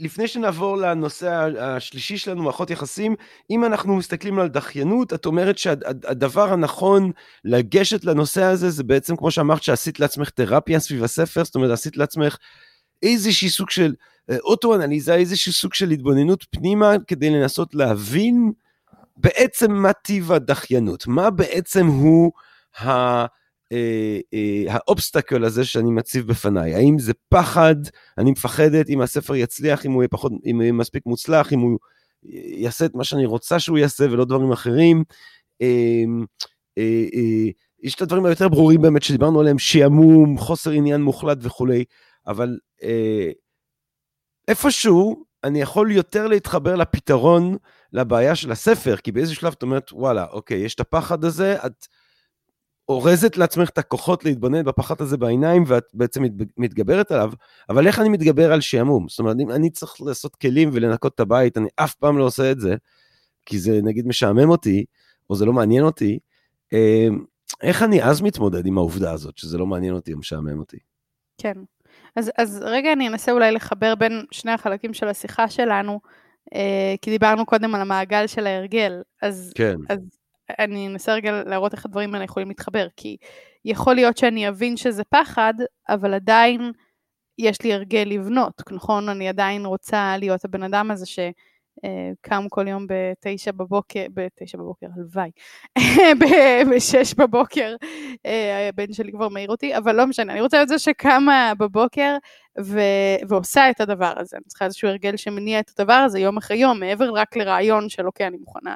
[0.00, 3.14] לפני שנעבור לנושא השלישי שלנו, מערכות יחסים,
[3.50, 7.10] אם אנחנו מסתכלים על דחיינות, את אומרת שהדבר הנכון
[7.44, 11.96] לגשת לנושא הזה, זה בעצם כמו שאמרת שעשית לעצמך תרפיה סביב הספר, זאת אומרת עשית
[11.96, 12.36] לעצמך
[13.02, 13.94] איזשהי סוג של
[14.30, 18.52] אה, אוטו-אנליזה, איזשהו סוג של התבוננות פנימה, כדי לנסות להבין
[19.20, 22.32] בעצם מה טיב הדחיינות, מה בעצם הוא
[22.80, 22.90] ה...
[23.72, 27.74] אה, אה, האובסטקל הזה שאני מציב בפניי, האם זה פחד,
[28.18, 31.60] אני מפחדת אם הספר יצליח, אם הוא יהיה פחות, אם הוא יהיה מספיק מוצלח, אם
[31.60, 31.78] הוא
[32.22, 35.04] יעשה את מה שאני רוצה שהוא יעשה ולא דברים אחרים.
[35.60, 36.24] אמ,
[37.82, 41.84] יש את הדברים היותר ברורים באמת שדיברנו עליהם, שעמום, חוסר עניין מוחלט וכולי,
[42.26, 42.58] אבל
[44.48, 47.56] איפשהו אני יכול יותר להתחבר לפתרון
[47.92, 51.86] לבעיה של הספר, כי באיזה שלב את אומרת, וואלה, אוקיי, יש את הפחד הזה, את
[52.88, 56.22] אורזת לעצמך את הכוחות להתבונן בפחד הזה בעיניים, ואת בעצם
[56.56, 57.32] מתגברת עליו,
[57.68, 59.08] אבל איך אני מתגבר על שעמום?
[59.08, 62.60] זאת אומרת, אני, צריך לעשות כלים ולנקות את הבית, אני אף פעם לא עושה את
[62.60, 62.76] זה,
[63.46, 64.84] כי זה נגיד משעמם אותי,
[65.30, 66.18] או זה לא מעניין אותי.
[66.72, 67.24] אמ,
[67.62, 70.78] איך אני אז מתמודד עם העובדה הזאת, שזה לא מעניין אותי או משעמם אותי?
[71.38, 71.54] כן.
[72.16, 76.00] אז, אז רגע אני אנסה אולי לחבר בין שני החלקים של השיחה שלנו,
[77.02, 79.02] כי דיברנו קודם על המעגל של ההרגל.
[79.22, 79.76] אז, כן.
[79.88, 79.98] אז
[80.58, 83.16] אני אנסה רגע להראות איך הדברים האלה יכולים להתחבר, כי
[83.64, 85.54] יכול להיות שאני אבין שזה פחד,
[85.88, 86.72] אבל עדיין
[87.38, 89.08] יש לי הרגל לבנות, נכון?
[89.08, 91.18] אני עדיין רוצה להיות הבן אדם הזה ש...
[91.84, 95.30] אה, קם כל יום בתשע בבוקר, בתשע בבוקר, הלוואי,
[96.70, 97.74] בשש בבוקר,
[98.26, 102.16] אה, הבן שלי כבר מעיר אותי, אבל לא משנה, אני רוצה את זה שקמה בבוקר
[102.60, 104.36] ו- ועושה את הדבר הזה.
[104.36, 108.06] אני צריכה איזשהו הרגל שמניע את הדבר הזה יום אחרי יום, מעבר רק לרעיון של
[108.06, 108.74] אוקיי, אני מוכנה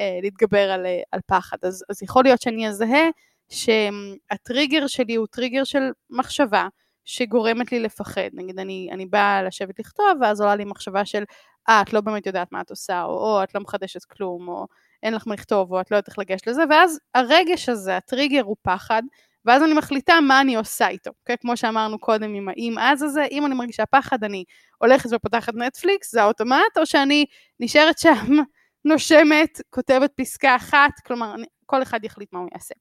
[0.00, 1.56] אה, להתגבר על, על פחד.
[1.62, 3.08] אז, אז יכול להיות שאני אזהה
[3.48, 6.68] שהטריגר שלי הוא טריגר של מחשבה,
[7.04, 8.30] שגורמת לי לפחד.
[8.32, 11.24] נגיד, אני, אני באה לשבת לכתוב, ואז עולה לי מחשבה של,
[11.68, 14.66] אה, את לא באמת יודעת מה את עושה, או, או את לא מחדשת כלום, או
[15.02, 18.42] אין לך מה לכתוב, או את לא יודעת איך לגשת לזה, ואז הרגש הזה, הטריגר
[18.42, 19.02] הוא פחד,
[19.44, 21.36] ואז אני מחליטה מה אני עושה איתו, אוקיי?
[21.40, 24.44] כמו שאמרנו קודם עם האם אז הזה, אם אני מרגישה פחד, אני
[24.78, 27.24] הולכת ופותחת נטפליקס, זה האוטומט, או שאני
[27.60, 28.26] נשארת שם,
[28.84, 32.74] נושמת, כותבת פסקה אחת, כלומר, אני, כל אחד יחליט מה הוא יעשה.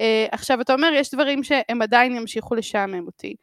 [0.00, 3.34] Uh, עכשיו, אתה אומר, יש דברים שהם עדיין ימשיכו לשעמם אותי.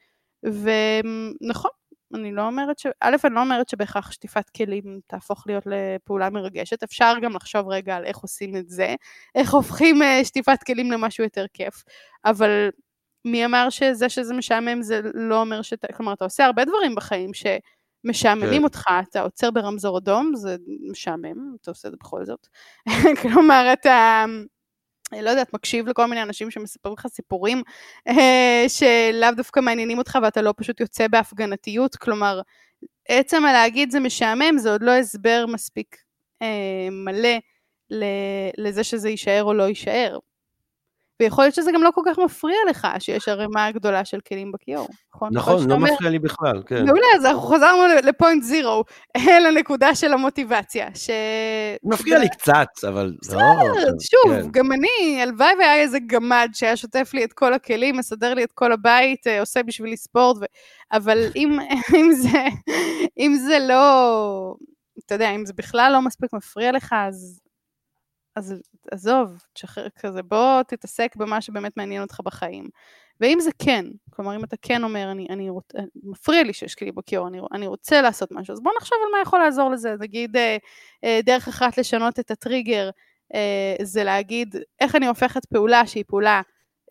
[0.44, 1.72] ונכון,
[2.14, 2.88] אני לא אומרת ש...
[3.02, 7.96] א', אני לא אומרת שבהכרח שטיפת כלים תהפוך להיות לפעולה מרגשת, אפשר גם לחשוב רגע
[7.96, 8.96] על איך עושים את זה,
[9.36, 11.84] איך הופכים אה, שטיפת כלים למשהו יותר כיף,
[12.26, 12.70] אבל
[13.26, 15.88] מי אמר שזה שזה משעמם זה לא אומר שאתה...
[15.94, 18.64] כלומר, אתה עושה הרבה דברים בחיים שמשעממים כן.
[18.64, 20.56] אותך, אתה עוצר ברמזור אדום, זה
[20.92, 22.48] משעמם, אתה עושה את זה בכל זאת.
[23.22, 24.26] כלומר, אתה...
[25.12, 27.64] לא יודעת, מקשיב לכל מיני אנשים שמספרים לך סיפורים
[28.08, 32.42] אה, שלאו דווקא מעניינים אותך ואתה לא פשוט יוצא בהפגנתיות, כלומר,
[33.08, 35.98] עצם הלהגיד זה משעמם זה עוד לא הסבר מספיק
[36.42, 37.38] אה, מלא
[38.58, 40.20] לזה שזה יישאר או לא יישאר.
[41.20, 44.88] ויכול להיות שזה גם לא כל כך מפריע לך שיש ערימה גדולה של כלים בכיור,
[45.16, 45.30] נכון?
[45.34, 45.94] נכון, לא אומר...
[45.94, 46.86] מפריע לי בכלל, כן.
[46.86, 48.84] מעולה, אז אנחנו חזרנו לפוינט זירו,
[49.48, 51.10] לנקודה של המוטיבציה, ש...
[51.84, 53.92] מפריע לי קצת, אבל בסדר, לא...
[54.00, 54.52] שוב, כן.
[54.52, 58.52] גם אני, הלוואי והיה איזה גמד שהיה שוטף לי את כל הכלים, מסדר לי את
[58.52, 60.46] כל הבית, אה, עושה בשבילי ספורט, ו...
[60.92, 61.60] אבל אם,
[61.96, 62.44] אם, זה,
[63.20, 64.56] אם זה לא...
[65.06, 67.40] אתה יודע, אם זה בכלל לא מספיק מפריע לך, אז
[68.40, 68.56] אז
[68.92, 72.70] עזוב, תשחרר כזה, בוא תתעסק במה שבאמת מעניין אותך בחיים.
[73.22, 75.66] ואם זה כן, כלומר אם אתה כן אומר, אני, אני רוצ...
[76.04, 79.22] מפריע לי שיש כלי בכיור, אני, אני רוצה לעשות משהו, אז בוא נחשוב על מה
[79.22, 79.96] יכול לעזור לזה.
[80.00, 80.58] נגיד אה,
[81.04, 82.90] אה, דרך אחת לשנות את הטריגר,
[83.36, 86.42] אה, זה להגיד איך אני הופכת פעולה שהיא פעולה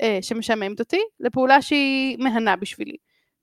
[0.02, 2.96] אה, שמשעממת אותי, לפעולה שהיא מהנה בשבילי.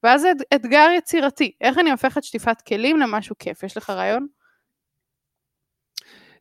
[0.03, 4.27] ואז זה אתגר יצירתי, איך אני הופכת שטיפת כלים למשהו כיף, יש לך רעיון?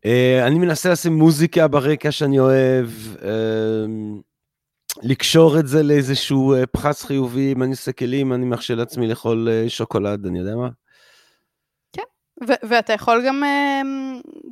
[0.07, 3.27] Uh, אני מנסה לשים מוזיקה ברקע שאני אוהב, uh,
[5.03, 9.49] לקשור את זה לאיזשהו uh, פחס חיובי, אם אני עושה כלים, אני מרשה לעצמי לאכול
[9.69, 10.69] שוקולד, אני יודע מה.
[11.93, 12.03] כן,
[12.63, 13.43] ואתה יכול גם,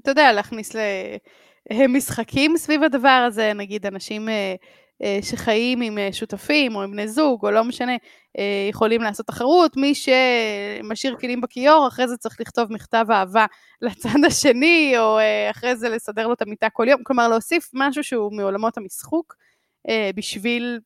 [0.03, 0.73] אתה יודע, להכניס
[1.73, 4.29] למשחקים סביב הדבר הזה, נגיד אנשים...
[5.03, 7.93] Uh, אה, שחיים עם אה, שותפים או עם בני זוג, או לא משנה,
[8.39, 13.47] אה, יכולים לעשות תחרות, מי שמשאיר כלים בכיור, אחרי זה צריך לכתוב מכתב אהבה
[13.83, 15.19] לצד השני, או
[15.51, 19.37] אחרי זה לסדר לו את המיטה כל יום, כלומר להוסיף משהו שהוא מעולמות המשחוק,
[20.15, 20.81] בשביל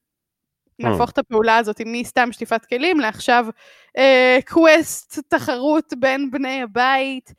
[0.79, 3.47] להפוך את הפעולה הזאת מסתם שטיפת כלים לעכשיו
[4.47, 7.33] קווסט, תחרות בין בני הבית.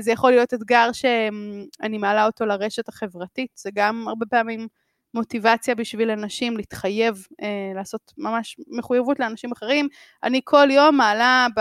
[0.00, 4.68] זה יכול להיות אתגר שאני מעלה אותו לרשת החברתית, זה גם הרבה פעמים
[5.14, 9.88] מוטיבציה בשביל אנשים להתחייב אה, לעשות ממש מחויבות לאנשים אחרים.
[10.22, 11.60] אני כל יום מעלה ב...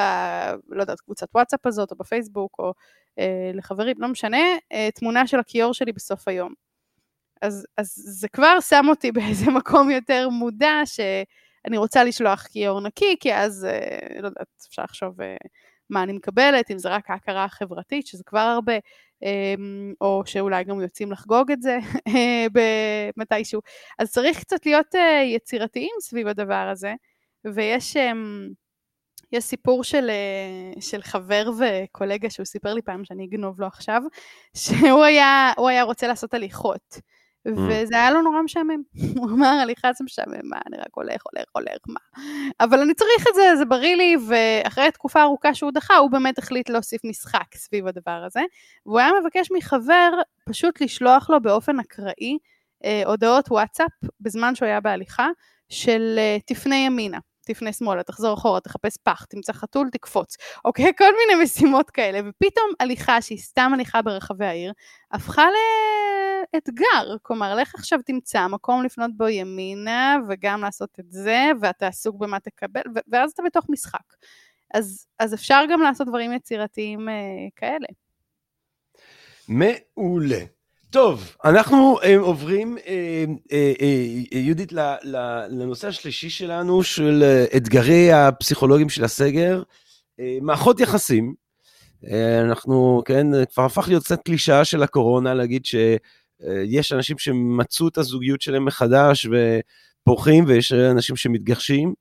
[0.69, 2.73] לא יודעת, קבוצת וואטסאפ הזאת, או בפייסבוק, או
[3.19, 6.53] אה, לחברים, לא משנה, אה, תמונה של הכיור שלי בסוף היום.
[7.41, 13.15] אז, אז זה כבר שם אותי באיזה מקום יותר מודע, שאני רוצה לשלוח כיור נקי,
[13.19, 15.21] כי אז, אה, לא יודעת, אפשר לחשוב...
[15.21, 15.35] אה,
[15.93, 18.73] מה אני מקבלת, אם זה רק ההכרה החברתית, שזה כבר הרבה,
[19.23, 21.77] אמ, או שאולי גם יוצאים לחגוג את זה
[23.17, 23.61] מתישהו.
[23.99, 26.93] אז צריך קצת להיות אה, יצירתיים סביב הדבר הזה,
[27.45, 27.97] ויש...
[27.97, 28.49] אמ,
[29.33, 34.01] יש סיפור של, אה, של חבר וקולגה שהוא סיפר לי פעם שאני אגנוב לו עכשיו,
[34.57, 36.99] שהוא היה, היה רוצה לעשות הליכות.
[37.47, 37.51] Mm.
[37.51, 38.81] וזה היה לו נורא משעמם.
[39.17, 41.99] הוא אמר, הליכה זה משעמם, מה, אני רק הולך, הולך, הולך, מה.
[42.59, 46.37] אבל אני צריך את זה, זה בריא לי, ואחרי תקופה ארוכה שהוא דחה, הוא באמת
[46.37, 48.41] החליט להוסיף משחק סביב הדבר הזה.
[48.85, 50.09] והוא היה מבקש מחבר
[50.49, 52.37] פשוט לשלוח לו באופן אקראי
[52.85, 55.27] אה, הודעות וואטסאפ, בזמן שהוא היה בהליכה,
[55.69, 57.17] של אה, תפנה ימינה.
[57.45, 60.37] תפנה שמאלה, תחזור אחורה, תחפש פח, תמצא חתול, תקפוץ.
[60.65, 60.91] אוקיי?
[60.97, 62.19] כל מיני משימות כאלה.
[62.29, 64.73] ופתאום הליכה שהיא סתם הליכה ברחבי העיר,
[65.11, 65.43] הפכה
[66.53, 67.15] לאתגר.
[67.21, 72.39] כלומר, לך עכשיו תמצא מקום לפנות בו ימינה, וגם לעשות את זה, ואתה עסוק במה
[72.39, 74.13] תקבל, ואז אתה בתוך משחק.
[74.73, 77.13] אז, אז אפשר גם לעשות דברים יצירתיים אה,
[77.55, 77.87] כאלה.
[79.47, 80.39] מעולה.
[80.89, 84.73] טוב, אנחנו uh, עוברים, uh, uh, uh, יהודית,
[85.49, 91.33] לנושא השלישי שלנו, של uh, אתגרי הפסיכולוגים של הסגר, uh, מערכות יחסים.
[92.03, 92.07] Uh,
[92.41, 95.99] אנחנו, כן, כבר הפך להיות קצת קלישאה של הקורונה, להגיד שיש
[96.43, 99.27] uh, אנשים שמצאו את הזוגיות שלהם מחדש
[100.01, 101.93] ופורחים, ויש אנשים שמתגרשים.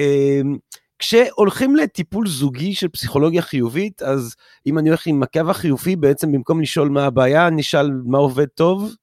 [0.00, 0.58] Uh,
[0.98, 6.60] כשהולכים לטיפול זוגי של פסיכולוגיה חיובית, אז אם אני הולך עם הקו החיובי, בעצם במקום
[6.60, 8.94] לשאול מה הבעיה, נשאל מה עובד טוב?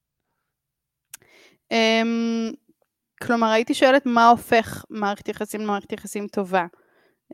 [1.72, 2.56] Um,
[3.22, 6.66] כלומר, הייתי שואלת מה הופך מערכת יחסים למערכת יחסים טובה.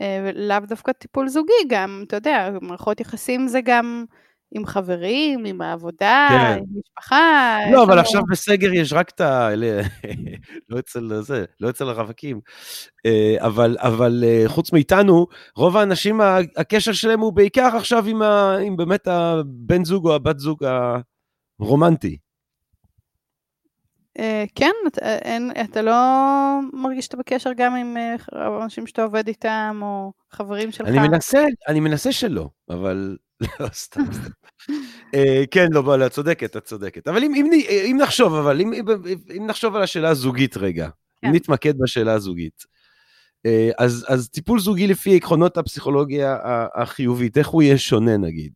[0.01, 0.03] Uh,
[0.35, 4.05] לאו דווקא טיפול זוגי גם, אתה יודע, מערכות יחסים זה גם...
[4.53, 6.59] עם חברים, עם העבודה, כן.
[6.59, 7.59] עם משפחה.
[7.73, 7.99] לא, אבל.
[7.99, 9.49] עכשיו בסגר יש רק את ה...
[10.69, 12.41] לא אצל זה, לא אצל הרווקים.
[13.07, 15.27] אה, אבל, אבל אה, חוץ מאיתנו,
[15.57, 16.21] רוב האנשים,
[16.57, 18.57] הקשר שלהם הוא בעיקר עכשיו עם, ה...
[18.57, 20.65] עם באמת הבן זוג או הבת זוג
[21.61, 22.19] הרומנטי.
[24.19, 24.73] אה, כן,
[25.03, 25.95] אין, אתה לא
[26.73, 27.97] מרגיש שאתה בקשר גם עם
[28.63, 30.89] אנשים שאתה עובד איתם, או חברים שלך?
[30.89, 33.17] אני מנסה, אני מנסה שלא, אבל
[33.61, 34.31] לא, סתם, סתם.
[35.15, 37.09] אה, כן, לא, את צודקת, את צודקת.
[37.09, 38.61] אבל אם נחשוב, אבל
[39.37, 40.91] אם נחשוב על השאלה הזוגית רגע, אם
[41.31, 41.37] כן.
[41.37, 42.65] נתמקד בשאלה הזוגית.
[43.47, 46.39] אה, אז טיפול זוגי לפי עקרונות הפסיכולוגיה
[46.75, 48.53] החיובית, איך הוא יהיה שונה נגיד?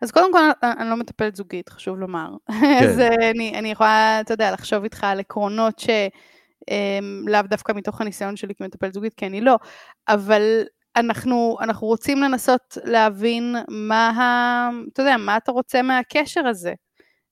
[0.00, 2.28] אז קודם כל, אני לא מטפלת זוגית, חשוב לומר.
[2.48, 2.88] כן.
[2.88, 8.36] אז אה, אני, אני יכולה, אתה יודע, לחשוב איתך על עקרונות שלאו דווקא מתוך הניסיון
[8.36, 9.56] שלי כמטפלת זוגית, כי אני לא,
[10.08, 10.62] אבל
[10.96, 14.70] אנחנו, אנחנו רוצים לנסות להבין מה ה...
[14.92, 16.74] אתה יודע, מה אתה רוצה מהקשר הזה.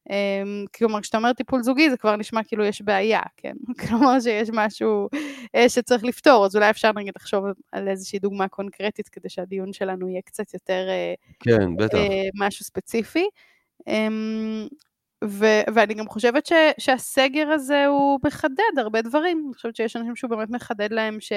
[0.09, 3.53] Um, כלומר, כשאתה אומר טיפול זוגי זה כבר נשמע כאילו יש בעיה, כן?
[3.89, 5.09] כלומר שיש משהו
[5.57, 10.09] uh, שצריך לפתור, אז אולי אפשר נגיד לחשוב על איזושהי דוגמה קונקרטית כדי שהדיון שלנו
[10.09, 10.87] יהיה קצת יותר...
[10.89, 11.99] Uh, כן, בטח.
[11.99, 13.29] Uh, משהו ספציפי.
[13.81, 14.75] Um,
[15.25, 19.45] ו- ואני גם חושבת ש- שהסגר הזה הוא מחדד הרבה דברים.
[19.47, 21.33] אני חושבת שיש אנשים שהוא באמת מחדד להם ש...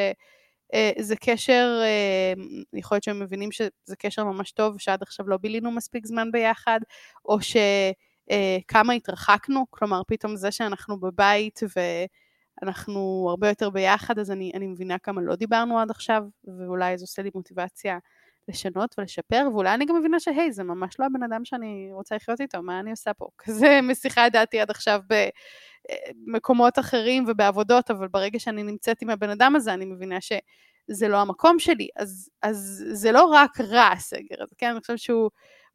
[0.73, 2.33] אה, זה קשר, אה,
[2.73, 6.79] יכול להיות שהם מבינים שזה קשר ממש טוב, שעד עכשיו לא בילינו מספיק זמן ביחד,
[7.25, 11.59] או שכמה אה, התרחקנו, כלומר פתאום זה שאנחנו בבית
[12.61, 16.23] ואנחנו הרבה יותר ביחד, אז אני, אני מבינה כמה לא דיברנו עד עכשיו,
[16.59, 17.97] ואולי זה עושה לי מוטיבציה
[18.47, 22.41] לשנות ולשפר, ואולי אני גם מבינה שהי, זה ממש לא הבן אדם שאני רוצה לחיות
[22.41, 23.27] איתו, מה אני עושה פה?
[23.43, 25.01] כזה משיחה את דעתי עד עכשיו
[26.27, 31.17] במקומות אחרים ובעבודות, אבל ברגע שאני נמצאת עם הבן אדם הזה, אני מבינה שזה לא
[31.17, 31.87] המקום שלי.
[31.95, 34.71] אז, אז זה לא רק רע הסגר הזה, כן?
[34.71, 35.29] אני חושבת שהוא...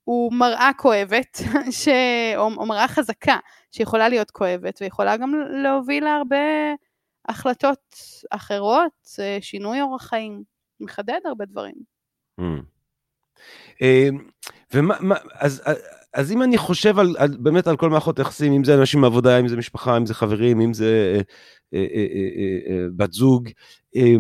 [0.05, 1.39] הוא מראה כואבת,
[1.81, 1.89] ש...
[2.37, 3.39] או, או מראה חזקה,
[3.73, 6.37] שיכולה להיות כואבת, ויכולה גם להוביל להרבה
[7.29, 7.95] החלטות
[8.31, 10.43] אחרות, אה, שינוי אורח חיים,
[10.81, 11.75] מחדד הרבה דברים.
[12.41, 13.85] Mm.
[14.75, 15.63] ומה, מה, אז,
[16.15, 19.41] אז אם אני חושב על, על, באמת על כל מערכות יחסים, אם זה אנשים מעבודה,
[19.41, 21.21] אם זה משפחה, אם זה חברים, אם זה אה,
[21.75, 23.49] אה, אה, אה, אה, בת זוג,
[23.97, 24.15] אה,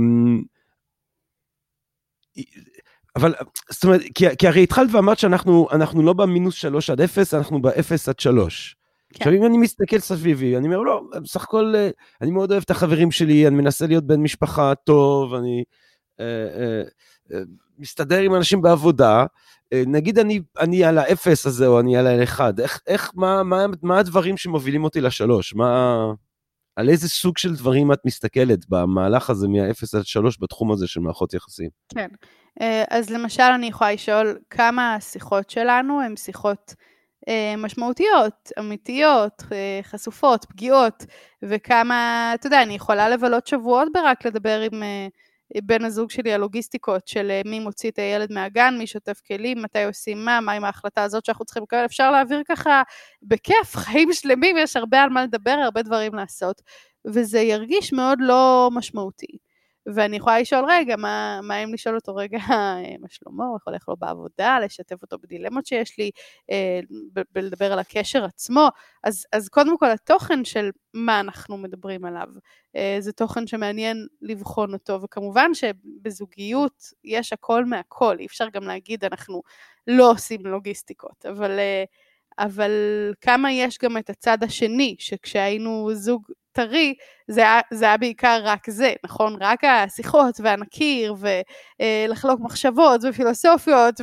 [3.16, 3.34] אבל
[3.70, 8.08] זאת אומרת, כי, כי הרי התחלת ואמרת שאנחנו לא במינוס שלוש עד אפס, אנחנו באפס
[8.08, 8.76] עד שלוש.
[9.12, 9.16] כן.
[9.16, 11.74] עכשיו אם אני מסתכל סביבי, אני אומר לא, בסך הכל
[12.20, 15.64] אני מאוד אוהב את החברים שלי, אני מנסה להיות בן משפחה טוב, אני...
[16.20, 16.24] אה,
[16.60, 16.82] אה,
[17.78, 19.24] מסתדר עם אנשים בעבודה,
[19.72, 23.66] אה, נגיד אני, אני על האפס הזה או אני על האחד, איך, איך, מה, מה,
[23.82, 25.54] מה הדברים שמובילים אותי לשלוש?
[25.54, 25.96] מה,
[26.76, 31.00] על איזה סוג של דברים את מסתכלת במהלך הזה מהאפס עד שלוש בתחום הזה של
[31.00, 31.68] מערכות יחסים?
[31.94, 32.08] כן,
[32.60, 36.74] אה, אז למשל אני יכולה לשאול כמה השיחות שלנו הן שיחות
[37.28, 39.42] אה, משמעותיות, אמיתיות,
[39.82, 41.04] חשופות, פגיעות,
[41.42, 44.82] וכמה, אתה יודע, אני יכולה לבלות שבועות ברק לדבר עם...
[45.62, 49.84] בן הזוג שלי הלוגיסטיקות של אה, מי מוציא את הילד מהגן, מי שוטף כלים, מתי
[49.84, 52.82] עושים מה, מה עם ההחלטה הזאת שאנחנו צריכים לקבל, אפשר להעביר ככה
[53.22, 56.62] בכיף, חיים שלמים, יש הרבה על מה לדבר, הרבה דברים לעשות,
[57.06, 59.49] וזה ירגיש מאוד לא משמעותי.
[59.86, 62.38] ואני יכולה לשאול, רגע, מה, מה אם לשאול אותו רגע,
[63.00, 66.10] מה שלמה, איך הולך לו בעבודה, לשתף אותו בדילמות שיש לי,
[66.50, 66.80] אה,
[67.32, 68.68] בלדבר על הקשר עצמו.
[69.04, 72.28] אז, אז קודם כל, התוכן של מה אנחנו מדברים עליו,
[72.76, 79.04] אה, זה תוכן שמעניין לבחון אותו, וכמובן שבזוגיות יש הכל מהכל, אי אפשר גם להגיד
[79.04, 79.42] אנחנו
[79.86, 81.58] לא עושים לוגיסטיקות, אבל...
[81.58, 81.84] אה,
[82.38, 82.72] אבל
[83.20, 86.22] כמה יש גם את הצד השני, שכשהיינו זוג
[86.60, 86.94] טרי,
[87.28, 89.36] זה זה היה בעיקר רק זה, נכון?
[89.40, 91.14] רק השיחות והנכיר,
[91.80, 94.00] ולחלוק מחשבות ופילוסופיות,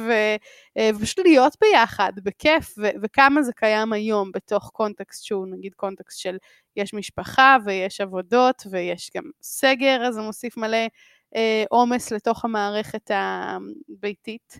[0.78, 6.20] אה, ופשוט להיות ביחד, בכיף, ו- וכמה זה קיים היום בתוך קונטקסט שהוא נגיד קונטקסט
[6.20, 6.38] של
[6.76, 10.88] יש משפחה ויש עבודות ויש גם סגר, אז זה מוסיף מלא
[11.36, 14.60] אה, עומס לתוך המערכת הביתית.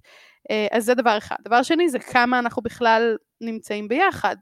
[0.52, 1.36] אה, אז זה דבר אחד.
[1.46, 4.36] דבר שני זה כמה אנחנו בכלל נמצאים ביחד.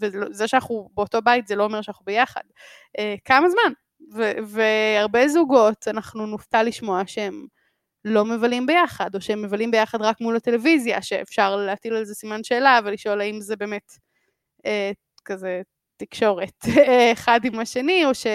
[0.00, 2.40] וזה שאנחנו באותו בית זה לא אומר שאנחנו ביחד.
[3.24, 3.72] כמה זמן?
[4.46, 7.46] והרבה זוגות, אנחנו נופתע לשמוע שהם
[8.04, 12.44] לא מבלים ביחד, או שהם מבלים ביחד רק מול הטלוויזיה, שאפשר להטיל על זה סימן
[12.44, 13.92] שאלה ולשאול האם זה באמת
[14.66, 14.92] אה,
[15.24, 15.62] כזה
[15.96, 16.64] תקשורת
[17.12, 18.26] אחד עם השני, או, ש,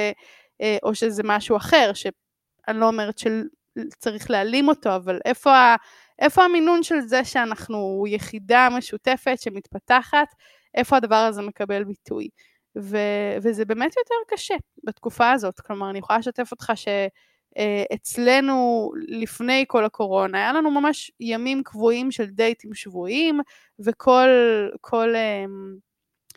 [0.61, 5.75] אה, או שזה משהו אחר, שאני לא אומרת שצריך להעלים אותו, אבל איפה, ה,
[6.19, 10.27] איפה המינון של זה שאנחנו יחידה משותפת שמתפתחת,
[10.75, 12.29] איפה הדבר הזה מקבל ביטוי.
[12.77, 12.97] ו,
[13.41, 16.87] וזה באמת יותר קשה בתקופה הזאת, כלומר אני יכולה לשתף אותך ש...
[17.57, 17.83] אה,
[19.07, 23.39] לפני כל הקורונה, היה לנו ממש ימים קבועים של דייטים שבועיים,
[23.79, 24.29] וכל
[24.81, 25.75] כל, אמ,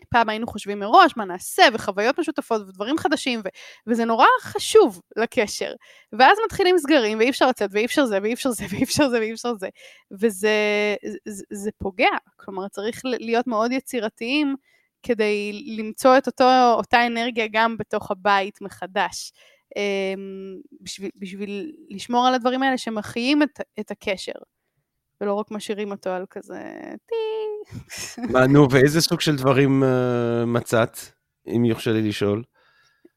[0.09, 3.47] פעם היינו חושבים מראש מה נעשה, וחוויות משותפות ודברים חדשים, ו,
[3.87, 5.73] וזה נורא חשוב לקשר.
[6.19, 9.19] ואז מתחילים סגרים, ואי אפשר לצאת, ואי אפשר זה, ואי אפשר זה, ואי אפשר זה,
[9.19, 9.69] ואי אפשר זה.
[10.11, 10.95] וזה
[11.27, 14.55] זה, זה פוגע, כלומר צריך להיות מאוד יצירתיים.
[15.05, 19.31] כדי למצוא את אותו, אותה אנרגיה גם בתוך הבית מחדש.
[19.75, 24.31] אמ, בשביל, בשביל לשמור על הדברים האלה שמחיים את, את הקשר,
[25.23, 26.61] ולא רק משאירים אותו על כזה
[27.05, 27.15] טי.
[28.31, 30.97] מה, נו, ואיזה סוג של דברים uh, מצאת,
[31.47, 32.43] אם יורשה לי לשאול?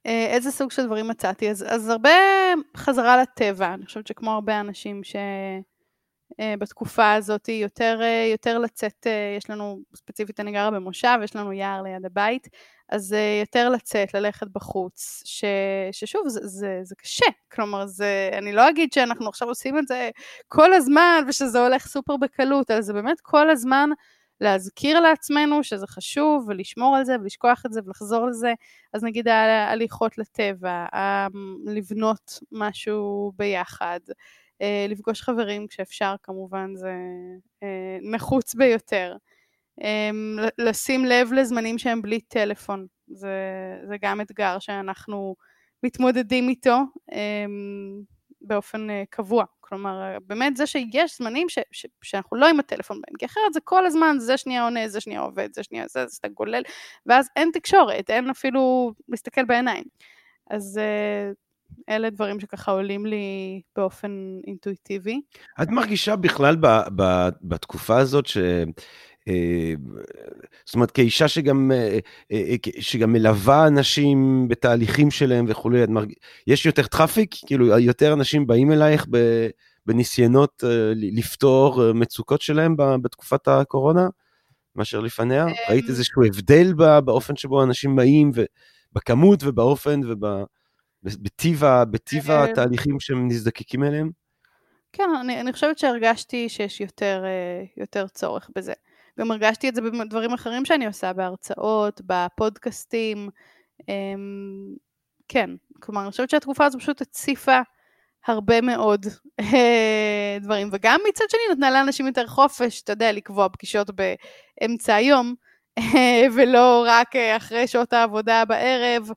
[0.06, 1.50] Uh, איזה סוג של דברים מצאתי?
[1.50, 2.10] אז, אז הרבה
[2.76, 5.16] חזרה לטבע, אני חושבת שכמו הרבה אנשים ש...
[6.32, 11.36] uh, בתקופה הזאת יותר, uh, יותר לצאת, uh, יש לנו, ספציפית אני גרה במושב, יש
[11.36, 12.48] לנו יער ליד הבית,
[12.88, 15.44] אז יותר לצאת, ללכת בחוץ, ש,
[15.92, 20.10] ששוב, זה, זה, זה קשה, כלומר, זה, אני לא אגיד שאנחנו עכשיו עושים את זה
[20.48, 23.90] כל הזמן ושזה הולך סופר בקלות, אלא זה באמת כל הזמן
[24.40, 28.52] להזכיר לעצמנו שזה חשוב ולשמור על זה ולשכוח את זה ולחזור לזה,
[28.92, 30.86] אז נגיד ההליכות לטבע,
[31.66, 34.00] לבנות משהו ביחד,
[34.88, 36.92] לפגוש חברים כשאפשר כמובן זה
[37.64, 37.66] uh,
[38.12, 39.16] נחוץ ביותר.
[39.80, 43.38] אמ, לשים לב לזמנים שהם בלי טלפון, זה,
[43.88, 45.36] זה גם אתגר שאנחנו
[45.82, 46.78] מתמודדים איתו
[47.12, 48.02] אמ,
[48.40, 49.44] באופן אה, קבוע.
[49.60, 53.60] כלומר, באמת זה שיש זמנים ש, ש, שאנחנו לא עם הטלפון בהם, כי אחרת זה
[53.64, 56.62] כל הזמן, זה שנייה עונה, זה שנייה עובד, זה שנייה זה, זה אתה גולל,
[57.06, 59.84] ואז אין תקשורת, אין אפילו להסתכל בעיניים.
[60.50, 61.30] אז אה,
[61.88, 65.20] אלה דברים שככה עולים לי באופן אינטואיטיבי.
[65.62, 68.38] את מרגישה בכלל ב, ב, בתקופה הזאת ש...
[69.28, 69.74] אה,
[70.66, 71.98] זאת אומרת, כאישה שגם, אה,
[72.32, 75.84] אה, שגם מלווה אנשים בתהליכים שלהם וכולי,
[76.46, 77.34] יש יותר traffic?
[77.46, 79.06] כאילו, יותר אנשים באים אלייך
[79.86, 80.64] בניסיונות
[80.94, 84.08] לפתור מצוקות שלהם בתקופת הקורונה,
[84.76, 85.46] מאשר לפניה?
[85.68, 86.72] ראית איזשהו הבדל
[87.04, 88.30] באופן שבו אנשים באים,
[88.92, 90.00] בכמות ובאופן
[91.06, 94.10] ובטיב התהליכים שהם נזדקקים אליהם?
[94.92, 97.24] כן, אני, אני חושבת שהרגשתי שיש יותר,
[97.76, 98.72] יותר צורך בזה.
[99.20, 103.28] גם הרגשתי את זה בדברים אחרים שאני עושה, בהרצאות, בפודקאסטים.
[103.88, 104.74] אמ,
[105.28, 105.50] כן,
[105.80, 107.60] כלומר, אני חושבת שהתקופה הזו פשוט הציפה
[108.26, 109.06] הרבה מאוד
[109.40, 115.34] אה, דברים, וגם מצד שני נתנה לאנשים יותר חופש, אתה יודע, לקבוע פגישות באמצע היום,
[116.34, 119.10] ולא רק אה, אחרי שעות העבודה בערב,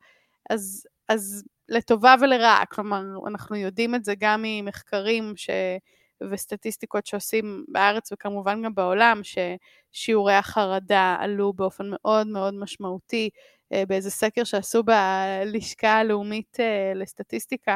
[0.50, 5.49] אז, אז לטובה ולרעה, כלומר, אנחנו יודעים את זה גם ממחקרים ש...
[6.32, 13.30] וסטטיסטיקות שעושים בארץ וכמובן גם בעולם, ששיעורי החרדה עלו באופן מאוד מאוד משמעותי
[13.74, 17.76] אה, באיזה סקר שעשו בלשכה הלאומית אה, לסטטיסטיקה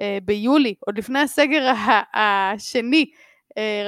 [0.00, 1.72] אה, ביולי, עוד לפני הסגר
[2.14, 3.10] השני,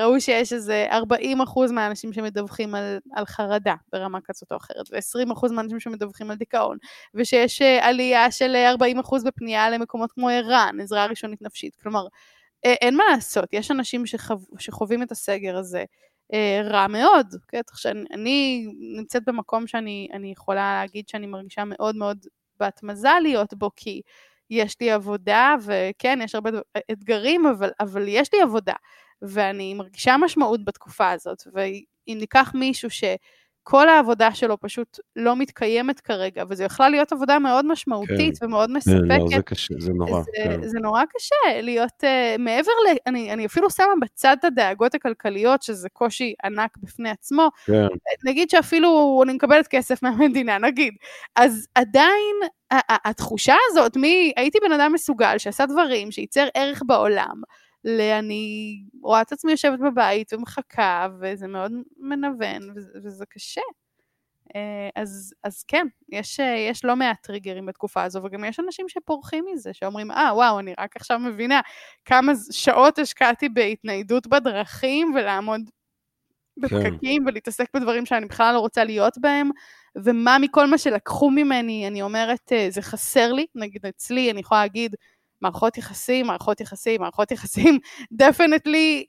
[0.02, 5.32] ראו שיש איזה 40 אחוז מהאנשים שמדווחים על, על חרדה ברמה כזאת או אחרת, ו-20
[5.32, 6.76] אחוז מהאנשים שמדווחים על דיכאון,
[7.14, 11.76] ושיש עלייה של 40 אחוז בפנייה למקומות כמו ער"ן, עזרה ראשונית נפשית.
[11.82, 12.06] כלומר,
[12.64, 15.84] אין מה לעשות, יש אנשים שחו, שחווים את הסגר הזה
[16.32, 17.26] אה, רע מאוד.
[17.48, 17.60] כן?
[17.74, 22.26] שאני, אני נמצאת במקום שאני יכולה להגיד שאני מרגישה מאוד מאוד
[22.60, 24.00] בת מזל להיות בו, כי
[24.50, 26.50] יש לי עבודה, וכן, יש הרבה
[26.90, 28.74] אתגרים, אבל, אבל יש לי עבודה,
[29.28, 33.04] ואני מרגישה משמעות בתקופה הזאת, ואם ניקח מישהו ש...
[33.66, 38.46] כל העבודה שלו פשוט לא מתקיימת כרגע, וזו יכלה להיות עבודה מאוד משמעותית כן.
[38.46, 38.94] ומאוד מספקת.
[39.08, 40.22] כן, לא, זה קשה, זה נורא.
[40.22, 40.68] זה, כן.
[40.68, 42.96] זה נורא קשה להיות uh, מעבר ל...
[43.06, 47.48] אני, אני אפילו שמה בצד את הדאגות הכלכליות, שזה קושי ענק בפני עצמו.
[47.66, 47.86] כן.
[48.24, 50.94] נגיד שאפילו אני מקבלת כסף מהמדינה, נגיד.
[51.36, 52.36] אז עדיין
[52.88, 54.32] התחושה הזאת, מי...
[54.36, 57.42] הייתי בן אדם מסוגל שעשה דברים, שייצר ערך בעולם.
[57.84, 62.62] לאני רואה את עצמי יושבת בבית ומחכה, וזה מאוד מנוון,
[63.04, 63.60] וזה קשה.
[64.56, 66.40] אה, אז, אז כן, יש,
[66.70, 70.58] יש לא מעט טריגרים בתקופה הזו, וגם יש אנשים שפורחים מזה, שאומרים, אה, ah, וואו,
[70.58, 71.60] אני רק עכשיו מבינה
[72.04, 75.60] כמה שעות השקעתי בהתניידות בדרכים ולעמוד
[76.56, 77.28] בפקקים כן.
[77.28, 79.50] ולהתעסק בדברים שאני בכלל לא רוצה להיות בהם,
[79.96, 84.60] ומה מכל מה שלקחו ממני, אני אומרת, אה, זה חסר לי, נגיד אצלי, אני יכולה
[84.60, 84.96] להגיד,
[85.40, 87.78] מערכות יחסים, מערכות יחסים, מערכות יחסים,
[88.12, 89.04] דפנטלי,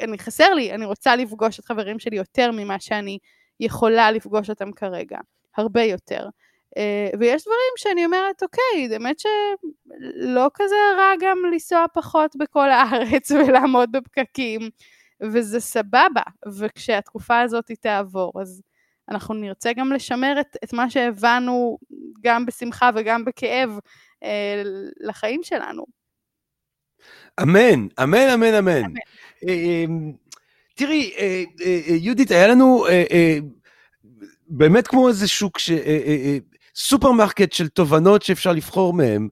[0.00, 3.18] אני חסר לי, אני רוצה לפגוש את חברים שלי יותר ממה שאני
[3.60, 5.18] יכולה לפגוש אותם כרגע,
[5.56, 6.28] הרבה יותר.
[6.68, 13.30] Uh, ויש דברים שאני אומרת, אוקיי, באמת שלא כזה רע גם לנסוע פחות בכל הארץ
[13.36, 14.60] ולעמוד בפקקים,
[15.22, 16.22] וזה סבבה,
[16.58, 18.62] וכשהתקופה הזאת תעבור, אז
[19.08, 21.78] אנחנו נרצה גם לשמר את, את מה שהבנו
[22.22, 23.78] גם בשמחה וגם בכאב
[25.00, 25.84] לחיים שלנו.
[27.42, 28.84] אמן, אמן, אמן, אמן.
[28.84, 28.94] אמן.
[29.48, 29.84] אה, אה,
[30.74, 33.38] תראי, אה, אה, אה יהודית, היה לנו אה, אה,
[34.48, 36.38] באמת כמו איזה שוק, ש, אה, אה, אה,
[36.74, 39.28] סופרמרקט של תובנות שאפשר לבחור מהם.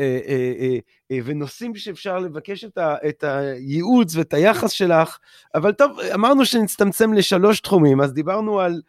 [0.00, 0.78] אה, אה,
[1.10, 5.18] אה, ונושאים שאפשר לבקש את, ה, את הייעוץ ואת היחס שלך,
[5.54, 8.82] אבל טוב, אמרנו שנצטמצם לשלוש תחומים, אז דיברנו על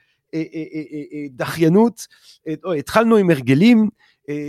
[1.30, 2.08] דחיינות,
[2.64, 3.90] או, התחלנו עם הרגלים,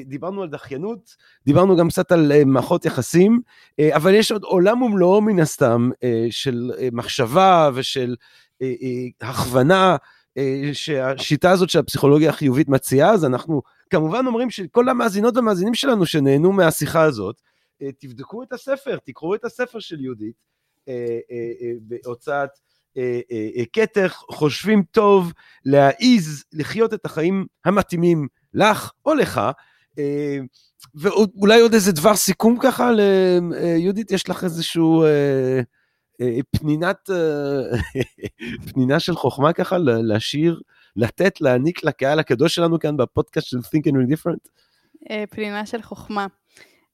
[0.06, 3.40] דיברנו על דחיינות, דיברנו גם קצת על מערכות יחסים,
[3.90, 5.90] אבל יש עוד עולם ומלואו מן הסתם
[6.30, 8.16] של מחשבה ושל
[9.20, 9.96] הכוונה
[10.72, 16.52] שהשיטה הזאת של הפסיכולוגיה החיובית מציעה, אז אנחנו כמובן אומרים שכל המאזינות והמאזינים שלנו שנהנו
[16.52, 17.40] מהשיחה הזאת,
[17.82, 20.34] אה, תבדקו את הספר, תקראו את הספר של יהודית
[20.88, 22.50] אה, אה, בהוצאת
[23.72, 25.32] כתר, חושבים טוב
[25.64, 29.40] להעיז לחיות את החיים המתאימים לך או לך.
[30.94, 35.05] ואולי עוד איזה דבר סיכום ככה ליהודית, יש לך איזשהו
[36.51, 37.10] פנינת,
[38.73, 40.60] פנינה של חוכמה ככה להשאיר,
[40.97, 44.48] לתת, להעניק לקהל הקדוש שלנו כאן בפודקאסט של Think and Read Different?
[45.31, 46.27] פנינה של חוכמה.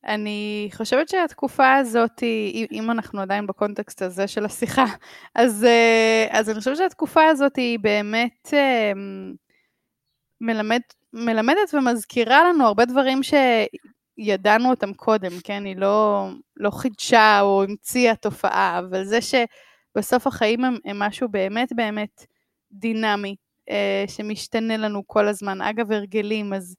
[0.07, 2.23] אני חושבת שהתקופה הזאת,
[2.73, 4.85] אם אנחנו עדיין בקונטקסט הזה של השיחה,
[5.35, 8.93] אז, אה, אז אני חושבת שהתקופה הזאת היא באמת אה,
[10.41, 10.81] מלמד,
[11.13, 15.65] מלמדת ומזכירה לנו הרבה דברים שידענו אותם קודם, כן?
[15.65, 21.69] היא לא, לא חידשה או המציאה תופעה, אבל זה שבסוף החיים הם, הם משהו באמת
[21.77, 22.27] באמת
[22.73, 23.37] דינמי,
[23.71, 25.61] אה, שמשתנה לנו כל הזמן.
[25.63, 26.77] אגב, הרגלים, אז...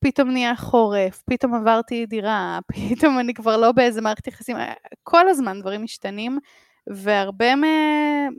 [0.00, 4.56] פתאום נהיה חורף, פתאום עברתי דירה, פתאום אני כבר לא באיזה מערכת יחסים,
[5.02, 6.38] כל הזמן דברים משתנים,
[6.86, 7.54] והרבה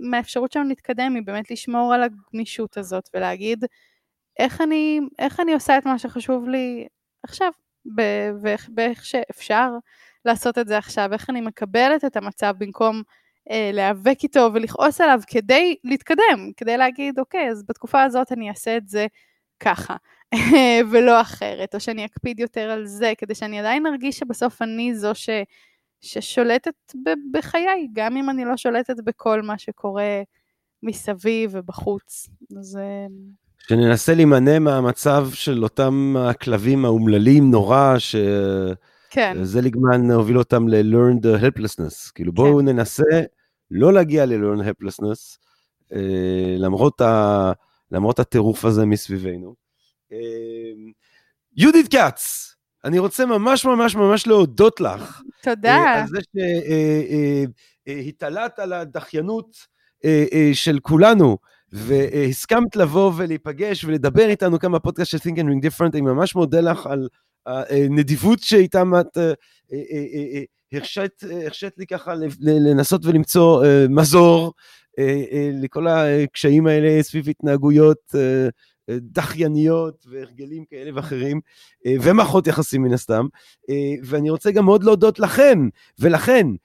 [0.09, 3.65] מהאפשרות שלנו להתקדם היא באמת לשמור על הגמישות הזאת ולהגיד
[4.39, 6.87] איך אני, איך אני עושה את מה שחשוב לי
[7.23, 7.51] עכשיו,
[8.75, 9.71] ואיך שאפשר
[10.25, 13.03] לעשות את זה עכשיו, איך אני מקבלת את המצב במקום
[13.51, 18.77] אה, להיאבק איתו ולכעוס עליו כדי להתקדם, כדי להגיד, אוקיי, אז בתקופה הזאת אני אעשה
[18.77, 19.07] את זה
[19.59, 19.95] ככה.
[20.91, 25.15] ולא אחרת, או שאני אקפיד יותר על זה, כדי שאני עדיין ארגיש שבסוף אני זו
[25.15, 25.29] ש,
[26.01, 26.73] ששולטת
[27.05, 30.21] ב- בחיי, גם אם אני לא שולטת בכל מה שקורה
[30.83, 32.29] מסביב ובחוץ.
[32.59, 32.79] אז...
[33.71, 38.15] אה, שננסה להימנע מהמצב של אותם הכלבים האומללים נורא, ש...
[39.09, 39.37] כן.
[39.43, 42.11] זליגמן הוביל אותם ל-learned helplessness.
[42.15, 42.65] כאילו בואו כן.
[42.65, 43.21] ננסה
[43.71, 45.37] לא להגיע ל-learned helplessness,
[45.93, 47.51] אה, למרות, ה...
[47.91, 49.55] למרות הטירוף הזה מסביבנו.
[50.11, 50.91] אמ,
[51.57, 52.53] יהודית כץ,
[52.85, 55.21] אני רוצה ממש ממש ממש להודות לך.
[55.41, 55.75] תודה.
[55.75, 56.19] אה, על זה
[57.87, 59.57] שהתעלת על הדחיינות
[60.05, 61.37] אה, אה, של כולנו,
[61.73, 66.61] והסכמת לבוא ולהיפגש ולדבר איתנו כאן בפודקאסט של Think and Ring Different, אני ממש מודה
[66.61, 67.07] לך על
[67.45, 69.17] הנדיבות שאיתם את
[70.73, 74.53] הרשית, הרשית לי ככה לנסות ולמצוא מזור
[75.53, 78.15] לכל הקשיים האלה סביב התנהגויות
[78.89, 81.41] דחייניות והרגלים כאלה ואחרים,
[81.85, 83.27] אה, ומערכות יחסים מן הסתם.
[83.69, 85.69] אה, ואני רוצה גם מאוד להודות לכם
[85.99, 86.55] ולכן, אה,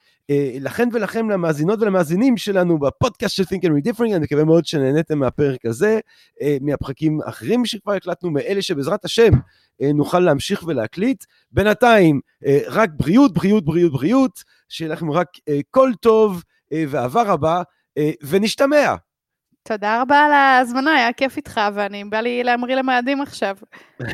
[0.60, 5.18] לכן ולכם למאזינות ולמאזינים שלנו בפודקאסט של Think and Read Different, אני מקווה מאוד שנהניתם
[5.18, 6.00] מהפרק הזה,
[6.60, 9.30] מהפרקים האחרים שכבר הקלטנו, מאלה שבעזרת השם
[9.80, 11.24] נוכל להמשיך ולהקליט.
[11.52, 12.20] בינתיים,
[12.66, 15.28] רק בריאות, בריאות, בריאות, בריאות, שיהיה לכם רק
[15.70, 16.42] כל טוב
[16.72, 17.62] ואהבה רבה,
[18.22, 18.94] ונשתמע.
[19.62, 23.56] תודה רבה על ההזמנה, היה כיף איתך, ואני בא לי להמריא למאדים עכשיו.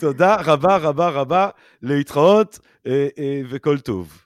[0.00, 1.48] תודה רבה רבה רבה,
[1.82, 4.25] להתחאות אה, אה, וכל טוב.